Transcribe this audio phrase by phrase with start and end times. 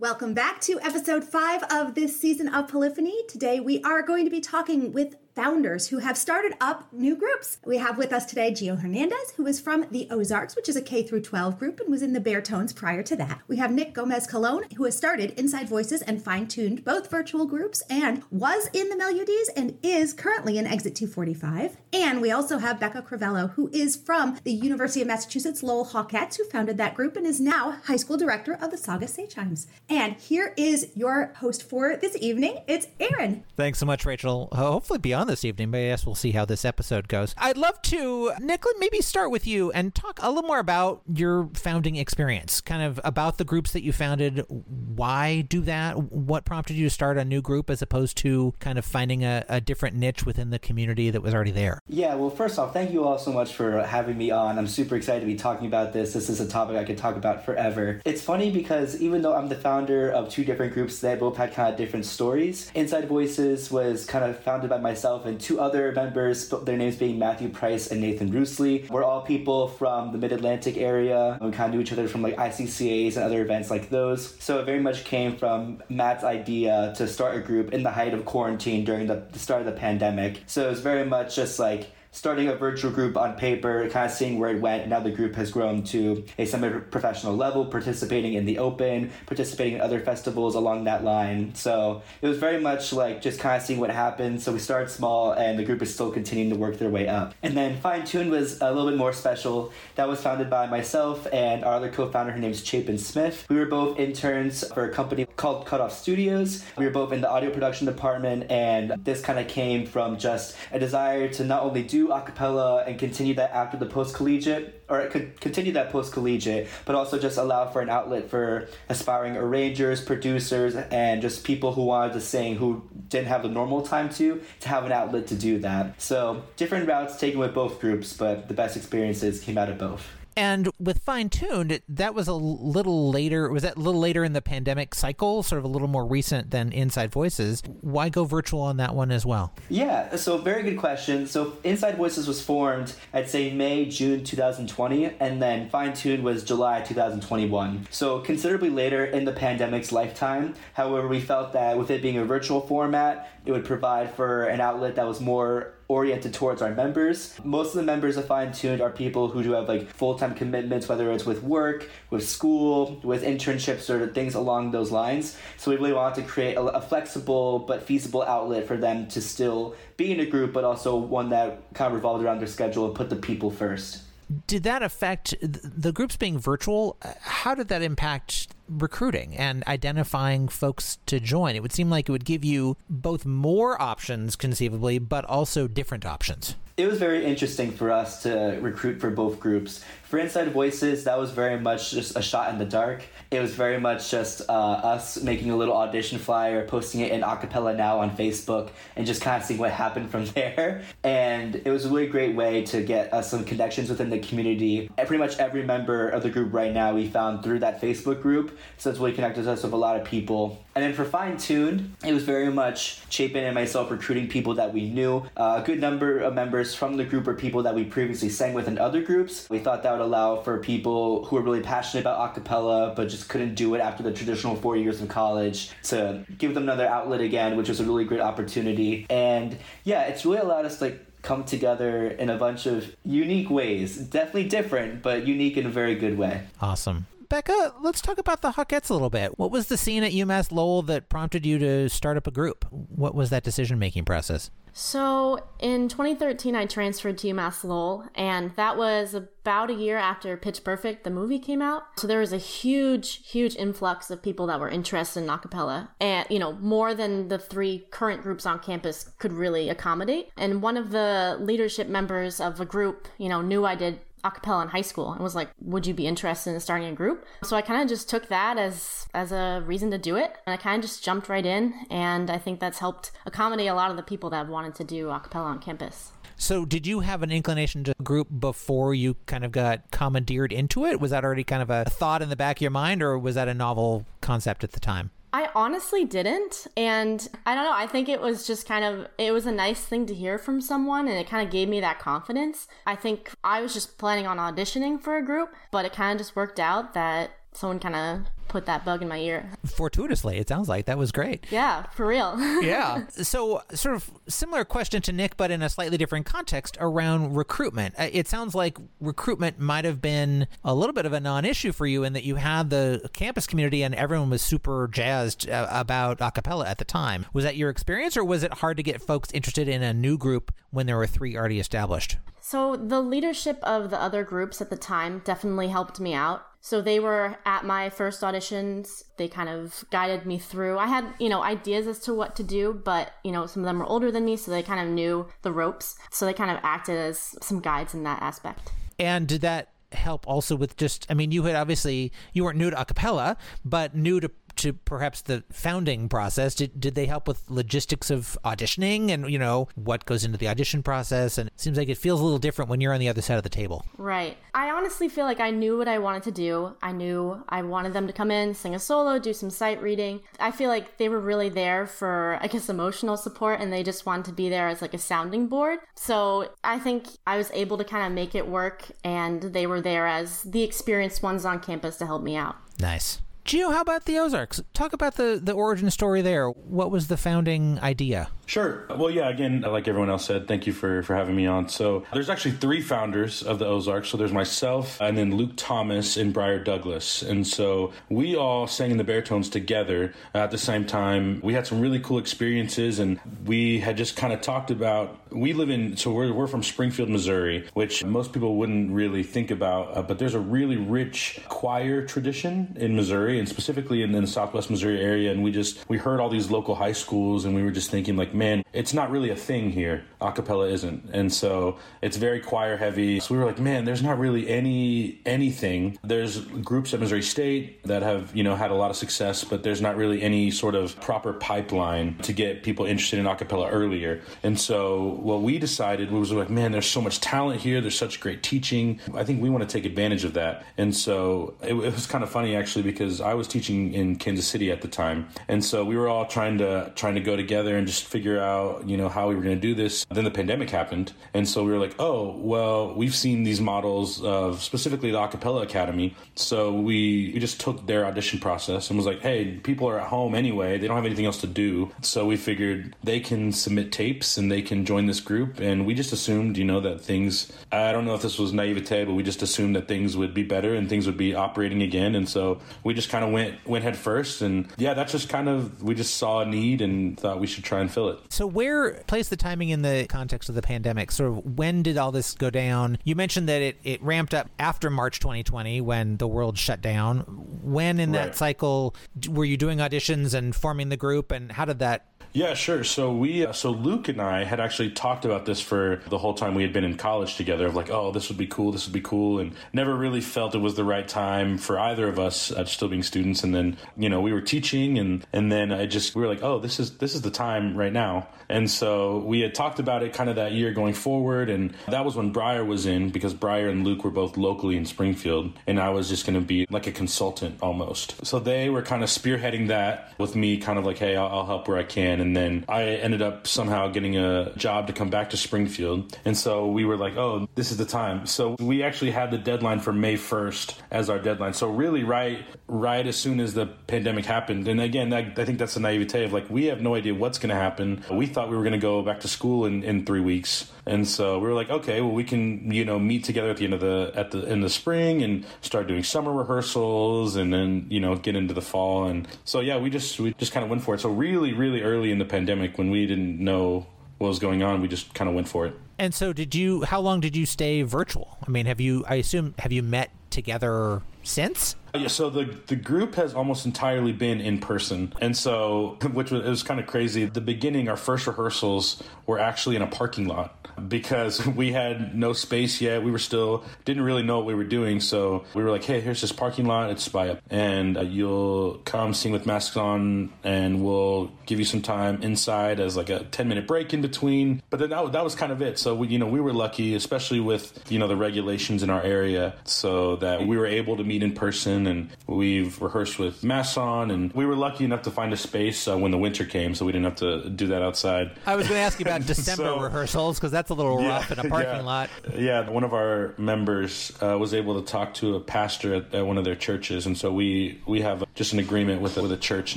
[0.00, 3.22] Welcome back to episode five of this season of Polyphony.
[3.28, 7.58] Today we are going to be talking with founders who have started up new groups.
[7.64, 10.82] We have with us today Gio Hernandez, who is from the Ozarks, which is a
[10.82, 13.40] K through 12 group and was in the Beartones prior to that.
[13.48, 17.46] We have Nick Gomez Colon, who has started Inside Voices and fine tuned both virtual
[17.46, 21.76] groups and was in the Meludes and is currently in Exit 245.
[21.92, 26.36] And we also have Becca Crivello, who is from the University of Massachusetts Lowell Hawkettes,
[26.36, 29.50] who founded that group and is now high school director of the Saga Sageheim.
[29.88, 32.58] And here is your host for this evening.
[32.68, 33.44] It's Aaron.
[33.56, 34.48] Thanks so much, Rachel.
[34.52, 37.34] Hopefully, beyond this evening, but I guess we'll see how this episode goes.
[37.38, 41.50] I'd love to, Nicola, maybe start with you and talk a little more about your
[41.54, 44.44] founding experience, kind of about the groups that you founded.
[44.48, 45.96] Why do that?
[46.12, 49.44] What prompted you to start a new group as opposed to kind of finding a,
[49.48, 51.80] a different niche within the community that was already there?
[51.88, 54.58] Yeah, well, first off, thank you all so much for having me on.
[54.58, 56.12] I'm super excited to be talking about this.
[56.12, 58.00] This is a topic I could talk about forever.
[58.04, 61.52] It's funny because even though I'm the founder of two different groups, they both had
[61.52, 62.70] kind of different stories.
[62.74, 66.96] Inside Voices was kind of founded by myself myself and two other members, their names
[66.96, 68.88] being Matthew Price and Nathan Roosley.
[68.88, 71.38] We're all people from the Mid Atlantic area.
[71.40, 74.36] We kind of knew each other from like ICCAs and other events like those.
[74.40, 78.14] So it very much came from Matt's idea to start a group in the height
[78.14, 80.42] of quarantine during the, the start of the pandemic.
[80.46, 84.12] So it was very much just like starting a virtual group on paper, kind of
[84.12, 84.88] seeing where it went.
[84.88, 89.80] Now the group has grown to a semi-professional level, participating in the open, participating in
[89.80, 91.54] other festivals along that line.
[91.54, 94.42] So it was very much like just kind of seeing what happened.
[94.42, 97.34] So we started small, and the group is still continuing to work their way up.
[97.42, 99.72] And then Fine Tune was a little bit more special.
[99.94, 102.32] That was founded by myself and our other co-founder.
[102.32, 103.46] Her name's Chapin Smith.
[103.48, 106.64] We were both interns for a company called Cutoff Studios.
[106.76, 110.56] We were both in the audio production department, and this kind of came from just
[110.72, 115.00] a desire to not only do acapella and continue that after the post collegiate, or
[115.00, 119.36] it could continue that post collegiate, but also just allow for an outlet for aspiring
[119.36, 124.08] arrangers, producers, and just people who wanted to sing who didn't have the normal time
[124.08, 126.00] to, to have an outlet to do that.
[126.00, 130.06] So different routes taken with both groups, but the best experiences came out of both.
[130.36, 133.50] And with Fine Tuned, that was a little later.
[133.50, 135.42] Was that a little later in the pandemic cycle?
[135.42, 137.62] Sort of a little more recent than Inside Voices.
[137.80, 139.52] Why go virtual on that one as well?
[139.68, 141.26] Yeah, so very good question.
[141.26, 146.44] So Inside Voices was formed, I'd say May, June 2020, and then Fine Tuned was
[146.44, 147.88] July 2021.
[147.90, 150.54] So considerably later in the pandemic's lifetime.
[150.74, 154.60] However, we felt that with it being a virtual format, it would provide for an
[154.60, 157.34] outlet that was more oriented towards our members.
[157.42, 160.34] Most of the members of Fine Tuned are people who do have like full time
[160.34, 165.36] commitments, whether it's with work, with school, with internships, or things along those lines.
[165.56, 169.20] So we really want to create a, a flexible but feasible outlet for them to
[169.20, 172.86] still be in a group, but also one that kind of revolved around their schedule
[172.86, 174.04] and put the people first
[174.46, 176.96] did that affect the groups being virtual?
[177.20, 181.56] How did that impact recruiting and identifying folks to join?
[181.56, 186.06] It would seem like it would give you both more options conceivably, but also different
[186.06, 186.54] options.
[186.76, 189.84] It was very interesting for us to recruit for both groups.
[190.04, 193.04] For Inside Voices, that was very much just a shot in the dark.
[193.30, 197.20] It was very much just uh, us making a little audition flyer, posting it in
[197.20, 200.82] Acapella Now on Facebook, and just kind of seeing what happened from there.
[201.04, 204.90] And it was a really great way to get us some connections within the community.
[204.98, 208.22] And pretty much every member of the group right now we found through that Facebook
[208.22, 210.64] group, so it's really connected us with a lot of people.
[210.74, 214.72] And then for Fine Tuned, it was very much Chapin and myself recruiting people that
[214.72, 215.24] we knew.
[215.36, 218.54] Uh, a good number of members from the group are people that we previously sang
[218.54, 219.48] with in other groups.
[219.50, 223.28] We thought that would allow for people who are really passionate about acapella but just
[223.28, 227.20] couldn't do it after the traditional four years of college to give them another outlet
[227.20, 229.06] again, which was a really great opportunity.
[229.10, 233.50] And yeah, it's really allowed us to like come together in a bunch of unique
[233.50, 233.98] ways.
[233.98, 236.44] Definitely different, but unique in a very good way.
[236.60, 237.06] Awesome.
[237.30, 239.38] Becca, let's talk about the Hawkettes a little bit.
[239.38, 242.66] What was the scene at UMass Lowell that prompted you to start up a group?
[242.70, 244.50] What was that decision making process?
[244.72, 250.36] So in 2013, I transferred to UMass Lowell, and that was about a year after
[250.36, 251.84] Pitch Perfect, the movie, came out.
[251.96, 256.26] So there was a huge, huge influx of people that were interested in acapella, and
[256.30, 260.30] you know more than the three current groups on campus could really accommodate.
[260.36, 264.62] And one of the leadership members of a group, you know, knew I did acapella
[264.62, 267.56] in high school and was like, "Would you be interested in starting a group?" So
[267.56, 270.56] I kind of just took that as as a reason to do it, and I
[270.56, 273.96] kind of just jumped right in, and I think that's helped accommodate a lot of
[273.96, 276.12] the people that wanted to do acapella on campus.
[276.36, 280.86] So, did you have an inclination to group before you kind of got commandeered into
[280.86, 280.98] it?
[280.98, 283.34] Was that already kind of a thought in the back of your mind, or was
[283.34, 285.10] that a novel concept at the time?
[285.32, 286.66] I honestly didn't.
[286.76, 287.72] And I don't know.
[287.72, 290.60] I think it was just kind of, it was a nice thing to hear from
[290.60, 292.66] someone and it kind of gave me that confidence.
[292.86, 296.18] I think I was just planning on auditioning for a group, but it kind of
[296.18, 299.50] just worked out that someone kind of put that bug in my ear.
[299.64, 301.46] Fortuitously, it sounds like that was great.
[301.50, 302.34] Yeah, for real.
[302.62, 303.06] yeah.
[303.10, 307.94] So, sort of similar question to Nick, but in a slightly different context around recruitment.
[307.98, 311.72] Uh, it sounds like recruitment might have been a little bit of a non issue
[311.72, 315.68] for you in that you had the campus community and everyone was super jazzed uh,
[315.70, 317.26] about acapella at the time.
[317.32, 320.18] Was that your experience, or was it hard to get folks interested in a new
[320.18, 322.16] group when there were three already established?
[322.40, 326.46] So, the leadership of the other groups at the time definitely helped me out.
[326.60, 329.04] So they were at my first auditions.
[329.16, 330.78] They kind of guided me through.
[330.78, 333.66] I had, you know, ideas as to what to do, but, you know, some of
[333.66, 335.96] them were older than me, so they kind of knew the ropes.
[336.10, 338.72] So they kind of acted as some guides in that aspect.
[338.98, 342.70] And did that help also with just I mean you had obviously you weren't new
[342.70, 347.48] to acapella but new to to perhaps the founding process did, did they help with
[347.48, 351.38] logistics of auditioning and you know what goes into the audition process?
[351.38, 353.36] And it seems like it feels a little different when you're on the other side
[353.36, 353.84] of the table.
[353.96, 354.36] Right.
[354.54, 356.76] I honestly feel like i knew what i wanted to do.
[356.82, 360.20] I knew i wanted them to come in sing a solo do some sight reading.
[360.38, 364.06] I feel like they were really there for i guess emotional support and they just
[364.06, 365.78] wanted to be there as like a sounding board.
[365.94, 369.80] So i think i was able to kind of make it work and they were
[369.80, 372.56] there as the experienced ones on campus to help me out.
[372.78, 373.20] Nice
[373.50, 374.62] Gio, how about the Ozarks?
[374.74, 376.48] Talk about the, the origin story there.
[376.48, 378.28] What was the founding idea?
[378.50, 378.84] Sure.
[378.90, 381.68] Well, yeah, again, like everyone else said, thank you for, for having me on.
[381.68, 384.08] So there's actually three founders of the Ozarks.
[384.08, 387.22] So there's myself and then Luke Thomas and Briar Douglas.
[387.22, 391.40] And so we all sang in the Beartones together at the same time.
[391.44, 395.52] We had some really cool experiences and we had just kind of talked about, we
[395.52, 399.96] live in, so we're, we're from Springfield, Missouri, which most people wouldn't really think about,
[399.96, 404.26] uh, but there's a really rich choir tradition in Missouri and specifically in, in the
[404.26, 405.30] Southwest Missouri area.
[405.30, 408.16] And we just, we heard all these local high schools and we were just thinking
[408.16, 410.02] like, man, it's not really a thing here.
[410.20, 411.10] Acapella isn't.
[411.12, 413.20] And so it's very choir heavy.
[413.20, 415.98] So we were like, man, there's not really any anything.
[416.02, 419.62] There's groups at Missouri State that have, you know, had a lot of success, but
[419.62, 424.22] there's not really any sort of proper pipeline to get people interested in acapella earlier.
[424.42, 427.80] And so what we decided was like, man, there's so much talent here.
[427.80, 429.00] There's such great teaching.
[429.14, 430.64] I think we want to take advantage of that.
[430.78, 434.46] And so it, it was kind of funny actually because I was teaching in Kansas
[434.46, 435.28] City at the time.
[435.48, 438.42] And so we were all trying to trying to go together and just figure figure
[438.42, 440.04] out, you know, how we were going to do this.
[440.10, 441.12] Then the pandemic happened.
[441.34, 445.62] And so we were like, oh, well, we've seen these models of specifically the Acapella
[445.62, 446.14] Academy.
[446.36, 450.06] So we, we just took their audition process and was like, hey, people are at
[450.06, 450.78] home anyway.
[450.78, 451.90] They don't have anything else to do.
[452.02, 455.60] So we figured they can submit tapes and they can join this group.
[455.60, 459.04] And we just assumed, you know, that things, I don't know if this was naivete,
[459.04, 462.14] but we just assumed that things would be better and things would be operating again.
[462.14, 464.42] And so we just kind of went, went head first.
[464.42, 467.64] And yeah, that's just kind of, we just saw a need and thought we should
[467.64, 468.09] try and fill it.
[468.28, 471.10] So, where place the timing in the context of the pandemic?
[471.10, 472.98] Sort of when did all this go down?
[473.04, 477.20] You mentioned that it, it ramped up after March 2020 when the world shut down.
[477.62, 478.26] When in right.
[478.26, 478.94] that cycle
[479.28, 482.84] were you doing auditions and forming the group, and how did that yeah, sure.
[482.84, 486.34] So we, uh, so Luke and I had actually talked about this for the whole
[486.34, 487.66] time we had been in college together.
[487.66, 490.54] Of like, oh, this would be cool, this would be cool, and never really felt
[490.54, 493.42] it was the right time for either of us, uh, still being students.
[493.42, 496.42] And then, you know, we were teaching, and and then I just we were like,
[496.42, 498.28] oh, this is this is the time right now.
[498.48, 502.04] And so we had talked about it kind of that year going forward, and that
[502.04, 505.80] was when Briar was in because Briar and Luke were both locally in Springfield, and
[505.80, 508.24] I was just going to be like a consultant almost.
[508.26, 511.46] So they were kind of spearheading that with me, kind of like, hey, I'll, I'll
[511.46, 515.10] help where I can and then I ended up somehow getting a job to come
[515.10, 516.16] back to Springfield.
[516.24, 518.26] And so we were like, oh, this is the time.
[518.26, 521.54] So we actually had the deadline for May 1st as our deadline.
[521.54, 524.68] So really, right, right as soon as the pandemic happened.
[524.68, 527.38] And again, that, I think that's the naivete of like we have no idea what's
[527.38, 528.04] going to happen.
[528.10, 530.70] We thought we were going to go back to school in, in three weeks.
[530.86, 533.64] And so we were like, okay, well, we can, you know, meet together at the
[533.64, 537.86] end of the at the in the spring and start doing summer rehearsals, and then
[537.90, 539.04] you know get into the fall.
[539.04, 541.00] And so yeah, we just we just kind of went for it.
[541.00, 543.86] So really, really early in the pandemic, when we didn't know
[544.18, 545.74] what was going on, we just kind of went for it.
[545.98, 546.82] And so, did you?
[546.82, 548.38] How long did you stay virtual?
[548.46, 549.04] I mean, have you?
[549.08, 551.76] I assume have you met together since?
[551.94, 556.44] Yeah, so the the group has almost entirely been in person, and so which was,
[556.44, 557.24] it was kind of crazy.
[557.24, 562.32] the beginning, our first rehearsals were actually in a parking lot because we had no
[562.32, 563.02] space yet.
[563.02, 566.00] We were still didn't really know what we were doing, so we were like, "Hey,
[566.00, 566.90] here's this parking lot.
[566.90, 571.82] It's by and uh, you'll come sing with masks on, and we'll give you some
[571.82, 575.34] time inside as like a ten minute break in between." But then that, that was
[575.34, 575.78] kind of it.
[575.78, 579.02] So we, you know, we were lucky, especially with you know the regulations in our
[579.02, 583.76] area, so that we were able to meet in person, and we've rehearsed with masks
[583.76, 586.74] on, and we were lucky enough to find a space uh, when the winter came,
[586.74, 588.30] so we didn't have to do that outside.
[588.46, 591.06] I was going to ask you about December so, rehearsals because that's that's a little
[591.06, 591.82] rough in a parking yeah.
[591.82, 592.10] lot.
[592.36, 596.26] Yeah, one of our members uh, was able to talk to a pastor at, at,
[596.26, 599.36] one of their churches, and so we we have just an agreement with with a
[599.36, 599.76] church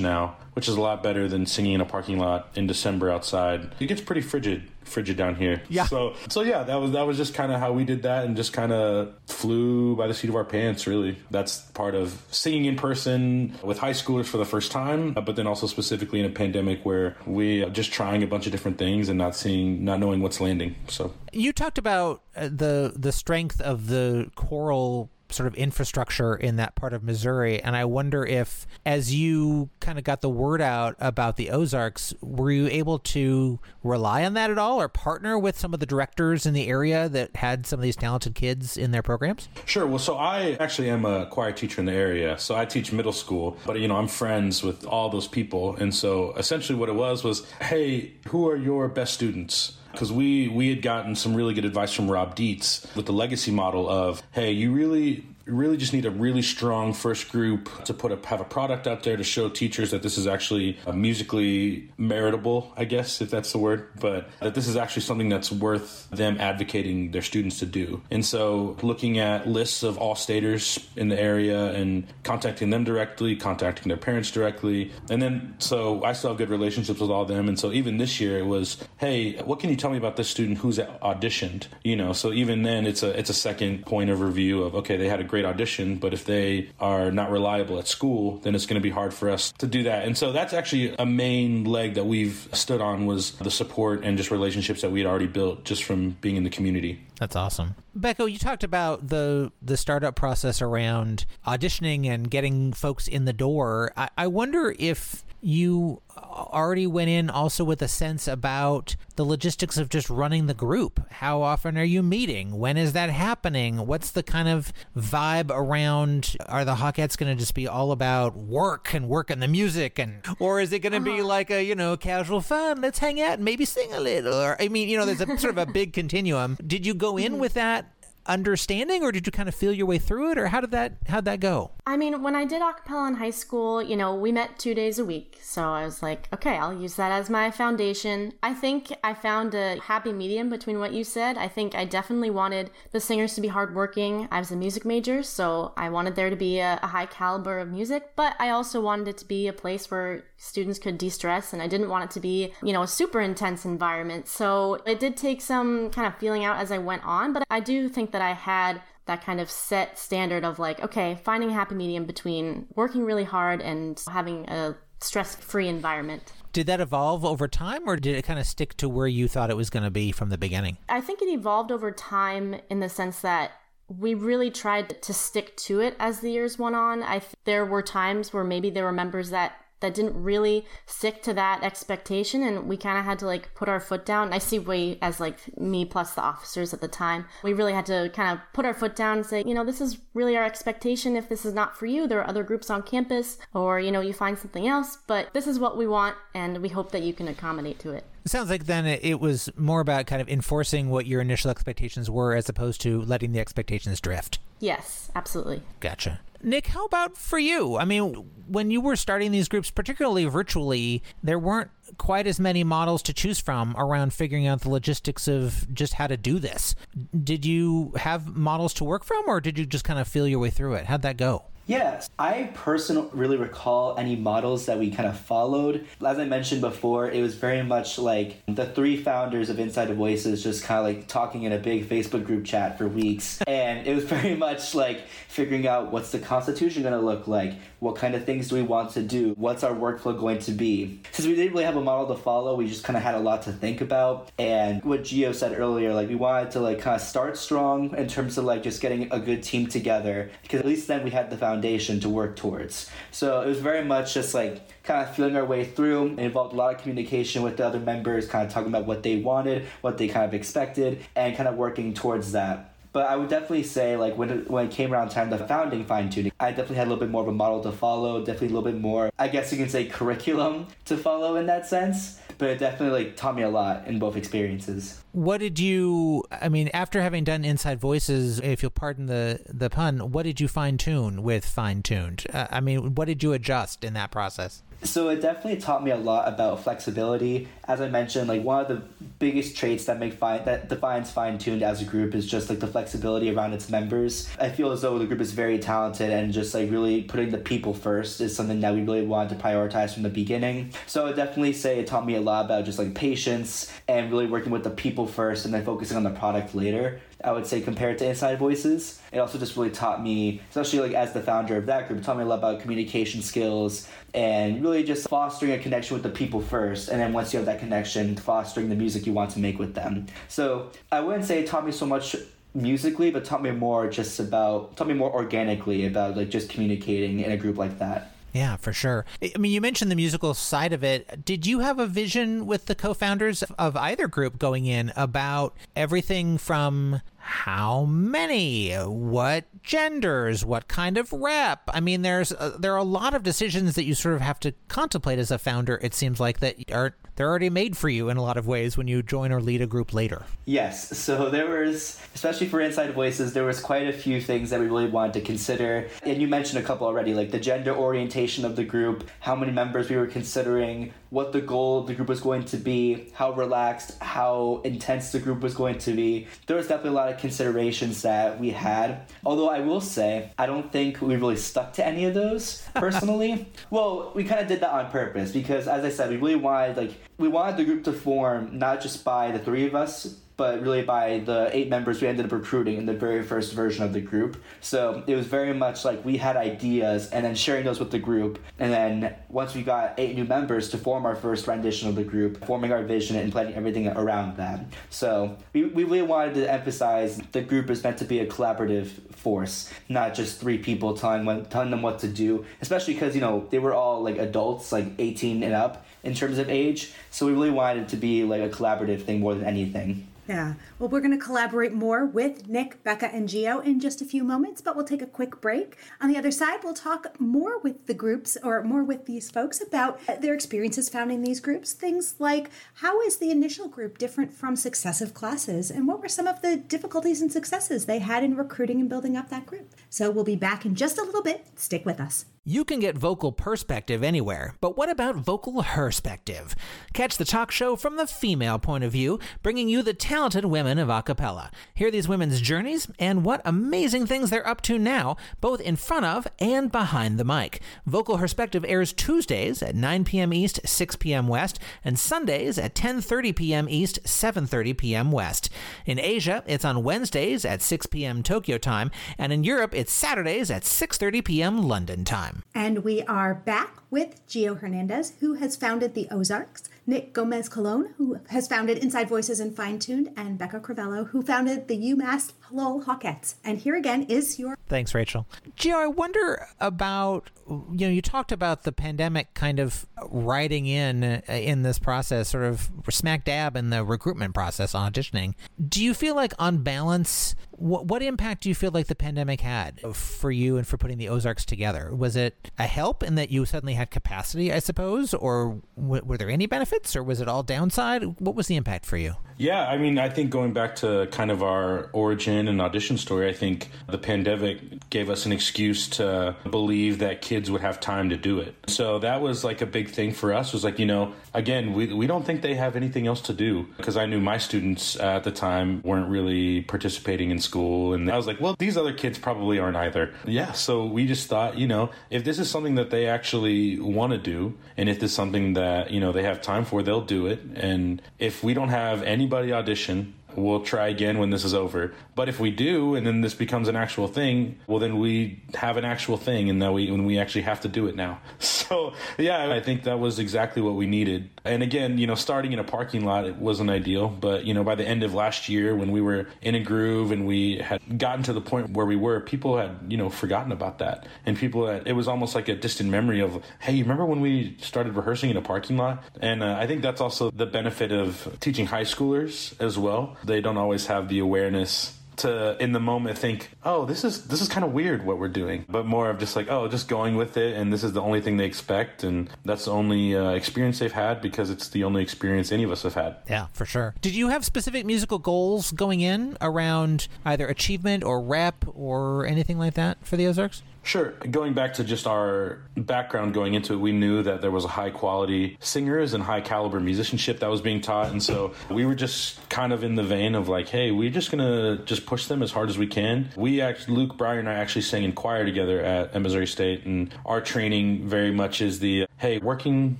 [0.00, 3.72] now, which is a lot better than singing in a parking lot in December outside.
[3.80, 5.62] It gets pretty frigid frigid down here.
[5.68, 5.86] Yeah.
[5.86, 8.36] So so yeah, that was that was just kind of how we did that, and
[8.36, 10.86] just kind of flew by the seat of our pants.
[10.86, 15.36] Really, that's part of singing in person with high schoolers for the first time, but
[15.36, 18.78] then also specifically in a pandemic where we are just trying a bunch of different
[18.78, 20.76] things and not seeing, not knowing what's landing.
[20.88, 26.56] So you talked about uh, the the strength of the choral sort of infrastructure in
[26.56, 27.62] that part of Missouri.
[27.62, 32.14] And I wonder if, as you kind of got the word out about the Ozarks,
[32.20, 35.86] were you able to rely on that at all or partner with some of the
[35.86, 39.48] directors in the area that had some of these talented kids in their programs?
[39.64, 39.86] Sure.
[39.86, 42.38] Well, so I actually am a choir teacher in the area.
[42.38, 45.76] So I teach middle school, but, you know, I'm friends with all those people.
[45.76, 49.76] And so essentially what it was was, hey, who are your best students?
[49.94, 53.50] Because we we had gotten some really good advice from Rob Dietz with the legacy
[53.50, 57.92] model of hey, you really you really just need a really strong first group to
[57.92, 60.92] put a have a product out there to show teachers that this is actually uh,
[60.92, 65.52] musically meritable, I guess if that's the word, but that this is actually something that's
[65.52, 68.02] worth them advocating their students to do.
[68.10, 73.36] And so, looking at lists of all staters in the area and contacting them directly,
[73.36, 77.28] contacting their parents directly, and then so I still have good relationships with all of
[77.28, 77.48] them.
[77.48, 80.30] And so even this year, it was, hey, what can you tell me about this
[80.30, 81.66] student who's auditioned?
[81.82, 84.96] You know, so even then, it's a it's a second point of review of okay,
[84.96, 88.64] they had a great audition, but if they are not reliable at school, then it's
[88.64, 90.06] going to be hard for us to do that.
[90.06, 94.16] And so that's actually a main leg that we've stood on was the support and
[94.16, 97.02] just relationships that we had already built just from being in the community.
[97.20, 97.74] That's awesome.
[97.94, 103.32] Becca, you talked about the the startup process around auditioning and getting folks in the
[103.34, 103.92] door.
[103.96, 106.00] I, I wonder if you
[106.34, 111.00] already went in also with a sense about the logistics of just running the group.
[111.10, 112.58] How often are you meeting?
[112.58, 113.86] When is that happening?
[113.86, 116.36] What's the kind of vibe around?
[116.46, 119.98] Are the Hawkettes going to just be all about work and work and the music,
[119.98, 121.16] and or is it going to uh-huh.
[121.16, 122.80] be like a you know casual fun?
[122.80, 124.34] Let's hang out and maybe sing a little.
[124.34, 126.56] Or I mean, you know, there's a sort of a big continuum.
[126.66, 127.40] Did you go in mm-hmm.
[127.40, 127.93] with that
[128.26, 130.94] understanding or did you kind of feel your way through it or how did that
[131.08, 131.72] how'd that go?
[131.86, 134.98] I mean when i did acapella in high school you know we met two days
[134.98, 135.38] a week.
[135.42, 138.32] So i was like okay i'll use that as my foundation.
[138.42, 141.36] I think i found a happy medium between what you said.
[141.36, 144.28] I think i definitely wanted the singers to be hardworking.
[144.30, 147.58] I was a music major so i wanted there to be a, a high caliber
[147.58, 151.52] of music but i also wanted it to be a place where students could de-stress
[151.52, 154.28] and i didn't want it to be you know a super intense environment.
[154.28, 157.60] So it did take some kind of feeling out as i went on but i
[157.60, 161.52] do think that I had that kind of set standard of like, okay, finding a
[161.52, 166.32] happy medium between working really hard and having a stress free environment.
[166.52, 169.50] Did that evolve over time or did it kind of stick to where you thought
[169.50, 170.78] it was going to be from the beginning?
[170.88, 173.50] I think it evolved over time in the sense that
[173.88, 177.02] we really tried to stick to it as the years went on.
[177.02, 181.22] I th- there were times where maybe there were members that that didn't really stick
[181.22, 184.38] to that expectation and we kind of had to like put our foot down i
[184.38, 188.10] see we as like me plus the officers at the time we really had to
[188.14, 191.16] kind of put our foot down and say you know this is really our expectation
[191.16, 194.00] if this is not for you there are other groups on campus or you know
[194.00, 197.12] you find something else but this is what we want and we hope that you
[197.12, 200.88] can accommodate to it it sounds like then it was more about kind of enforcing
[200.88, 204.38] what your initial expectations were as opposed to letting the expectations drift.
[204.60, 205.60] Yes, absolutely.
[205.80, 206.20] Gotcha.
[206.44, 207.76] Nick, how about for you?
[207.78, 208.12] I mean,
[208.46, 213.14] when you were starting these groups, particularly virtually, there weren't quite as many models to
[213.14, 216.74] choose from around figuring out the logistics of just how to do this.
[217.22, 220.38] Did you have models to work from, or did you just kind of feel your
[220.38, 220.84] way through it?
[220.84, 221.46] How'd that go?
[221.66, 225.86] Yes, I personally really recall any models that we kind of followed.
[226.04, 229.94] As I mentioned before, it was very much like the three founders of Inside the
[229.94, 233.40] Voices just kind of like talking in a big Facebook group chat for weeks.
[233.46, 237.54] and it was very much like figuring out what's the Constitution going to look like,
[237.78, 241.00] what kind of things do we want to do, what's our workflow going to be.
[241.12, 243.20] Since we didn't really have a model to follow, we just kind of had a
[243.20, 244.30] lot to think about.
[244.38, 248.06] And what Gio said earlier, like we wanted to like kind of start strong in
[248.06, 251.30] terms of like just getting a good team together because at least then we had
[251.30, 252.90] the foundation foundation to work towards.
[253.10, 256.14] So it was very much just like kind of feeling our way through.
[256.14, 259.02] It involved a lot of communication with the other members, kind of talking about what
[259.02, 262.74] they wanted, what they kind of expected, and kind of working towards that.
[262.92, 265.84] But I would definitely say, like when it, when it came around time the founding
[265.84, 268.20] fine tuning, I definitely had a little bit more of a model to follow.
[268.20, 271.66] Definitely a little bit more, I guess you can say, curriculum to follow in that
[271.66, 272.20] sense.
[272.38, 275.02] But it definitely like taught me a lot in both experiences.
[275.12, 276.24] What did you?
[276.30, 280.40] I mean, after having done Inside Voices, if you'll pardon the the pun, what did
[280.40, 282.26] you fine tune with fine tuned?
[282.32, 284.62] Uh, I mean, what did you adjust in that process?
[284.84, 287.48] So it definitely taught me a lot about flexibility.
[287.66, 288.82] As I mentioned, like one of the
[289.18, 292.60] biggest traits that make fine that defines fine tuned as a group is just like
[292.60, 294.28] the flexibility around its members.
[294.38, 297.38] I feel as though the group is very talented and just like really putting the
[297.38, 300.70] people first is something that we really wanted to prioritize from the beginning.
[300.86, 304.10] So I would definitely say it taught me a lot about just like patience and
[304.10, 307.00] really working with the people first and then focusing on the product later.
[307.24, 309.00] I would say compared to Inside Voices.
[309.12, 312.18] It also just really taught me, especially like as the founder of that group, taught
[312.18, 316.40] me a lot about communication skills and really just fostering a connection with the people
[316.40, 316.88] first.
[316.88, 319.74] And then once you have that connection, fostering the music you want to make with
[319.74, 320.06] them.
[320.28, 322.14] So I wouldn't say it taught me so much
[322.54, 327.20] musically, but taught me more just about, taught me more organically about like just communicating
[327.20, 328.13] in a group like that.
[328.34, 329.06] Yeah, for sure.
[329.22, 331.24] I mean, you mentioned the musical side of it.
[331.24, 335.56] Did you have a vision with the co founders of either group going in about
[335.76, 341.62] everything from how many, what genders, what kind of rep.
[341.68, 344.38] I mean, there's uh, there are a lot of decisions that you sort of have
[344.40, 345.78] to contemplate as a founder.
[345.80, 348.76] It seems like that are they're already made for you in a lot of ways
[348.76, 350.24] when you join or lead a group later.
[350.44, 354.60] Yes, so there was, especially for Inside Voices, there was quite a few things that
[354.60, 355.88] we really wanted to consider.
[356.02, 359.52] And you mentioned a couple already, like the gender orientation of the group, how many
[359.52, 363.30] members we were considering, what the goal of the group was going to be, how
[363.32, 366.26] relaxed, how intense the group was going to be.
[366.48, 369.02] There was definitely a lot of considerations that we had.
[369.24, 373.46] Although I will say, I don't think we really stuck to any of those personally.
[373.70, 376.76] well, we kind of did that on purpose because, as I said, we really wanted
[376.76, 380.60] like we wanted the group to form not just by the three of us, but
[380.62, 383.92] really by the eight members we ended up recruiting in the very first version of
[383.92, 384.42] the group.
[384.60, 387.98] So it was very much like we had ideas and then sharing those with the
[387.98, 388.38] group.
[388.58, 392.04] And then once we got eight new members to form our first rendition of the
[392.04, 394.64] group, forming our vision and planning everything around that.
[394.90, 398.88] So we, we really wanted to emphasize the group is meant to be a collaborative
[399.12, 403.20] force, not just three people telling, when, telling them what to do, especially because, you
[403.20, 406.92] know, they were all like adults, like 18 and up in terms of age.
[407.10, 410.08] So we really wanted it to be like a collaborative thing more than anything.
[410.28, 410.54] Yeah.
[410.84, 414.22] Well, we're going to collaborate more with Nick, Becca, and Gio in just a few
[414.22, 415.78] moments, but we'll take a quick break.
[415.98, 419.62] On the other side, we'll talk more with the groups or more with these folks
[419.62, 421.72] about their experiences founding these groups.
[421.72, 426.26] Things like how is the initial group different from successive classes, and what were some
[426.26, 429.74] of the difficulties and successes they had in recruiting and building up that group.
[429.88, 431.46] So we'll be back in just a little bit.
[431.58, 432.26] Stick with us.
[432.46, 436.54] You can get vocal perspective anywhere, but what about vocal perspective?
[436.92, 440.73] Catch the talk show from the female point of view, bringing you the talented women
[440.78, 441.50] of a cappella.
[441.74, 446.06] Hear these women's journeys and what amazing things they're up to now, both in front
[446.06, 447.60] of and behind the mic.
[447.86, 450.32] Vocal Perspective airs Tuesdays at 9 p.m.
[450.32, 451.28] East, 6 p.m.
[451.28, 453.68] West, and Sundays at 10:30 p.m.
[453.68, 455.10] East, 7:30 p.m.
[455.10, 455.50] West.
[455.86, 458.22] In Asia, it's on Wednesdays at 6 p.m.
[458.22, 461.62] Tokyo time, and in Europe, it's Saturdays at 6:30 p.m.
[461.62, 462.42] London time.
[462.54, 467.94] And we are back with Gio Hernandez, who has founded the Ozarks, Nick Gomez Colon,
[467.96, 472.32] who has founded Inside Voices and Fine Tuned, and Becca Crivello, who founded the UMass
[472.54, 473.34] Lowell Hawkettes.
[473.44, 474.56] And here again is your.
[474.68, 475.26] Thanks, Rachel.
[475.56, 481.04] Gio, I wonder about you know you talked about the pandemic kind of riding in
[481.04, 485.34] uh, in this process, sort of smack dab in the recruitment process, auditioning.
[485.68, 487.34] Do you feel like on balance?
[487.56, 490.98] What, what impact do you feel like the pandemic had for you and for putting
[490.98, 491.94] the Ozarks together?
[491.94, 496.16] Was it a help in that you suddenly had capacity, I suppose, or w- were
[496.18, 498.20] there any benefits, or was it all downside?
[498.20, 499.14] What was the impact for you?
[499.36, 503.28] Yeah, I mean, I think going back to kind of our origin and audition story,
[503.28, 508.10] I think the pandemic gave us an excuse to believe that kids would have time
[508.10, 508.54] to do it.
[508.68, 511.92] So that was like a big thing for us was like, you know, again, we,
[511.92, 515.24] we don't think they have anything else to do because I knew my students at
[515.24, 517.94] the time weren't really participating in school.
[517.94, 520.14] And I was like, well, these other kids probably aren't either.
[520.26, 524.12] Yeah, so we just thought, you know, if this is something that they actually want
[524.12, 527.00] to do and if this is something that, you know, they have time for, they'll
[527.00, 527.40] do it.
[527.54, 531.92] And if we don't have anybody audition, we'll try again when this is over.
[532.14, 535.76] But if we do, and then this becomes an actual thing, well, then we have
[535.76, 538.18] an actual thing, and that we when we actually have to do it now.
[538.64, 541.28] So yeah, I think that was exactly what we needed.
[541.44, 544.64] And again, you know, starting in a parking lot it wasn't ideal, but you know,
[544.64, 547.98] by the end of last year, when we were in a groove and we had
[547.98, 551.36] gotten to the point where we were, people had you know forgotten about that, and
[551.36, 554.56] people had, it was almost like a distant memory of, hey, you remember when we
[554.60, 556.02] started rehearsing in a parking lot?
[556.20, 560.16] And uh, I think that's also the benefit of teaching high schoolers as well.
[560.24, 564.40] They don't always have the awareness to in the moment think, oh, this is this
[564.40, 567.16] is kind of weird what we're doing, but more of just like, oh, just going
[567.16, 570.30] with it, and this is the only thing they expect, and that's the only uh,
[570.30, 573.16] experience they've had because it's the only experience any of us have had.
[573.28, 573.94] Yeah, for sure.
[574.00, 579.58] Did you have specific musical goals going in around either achievement or rep or anything
[579.58, 580.62] like that for the Ozarks?
[580.84, 581.12] Sure.
[581.30, 584.68] Going back to just our background going into it, we knew that there was a
[584.68, 588.10] high quality singers and high caliber musicianship that was being taught.
[588.10, 591.30] And so we were just kind of in the vein of like, hey, we're just
[591.30, 593.30] going to just push them as hard as we can.
[593.34, 596.84] We actually, Luke, Briar, and I actually sang in choir together at, at Missouri State.
[596.84, 599.98] And our training very much is the, hey, working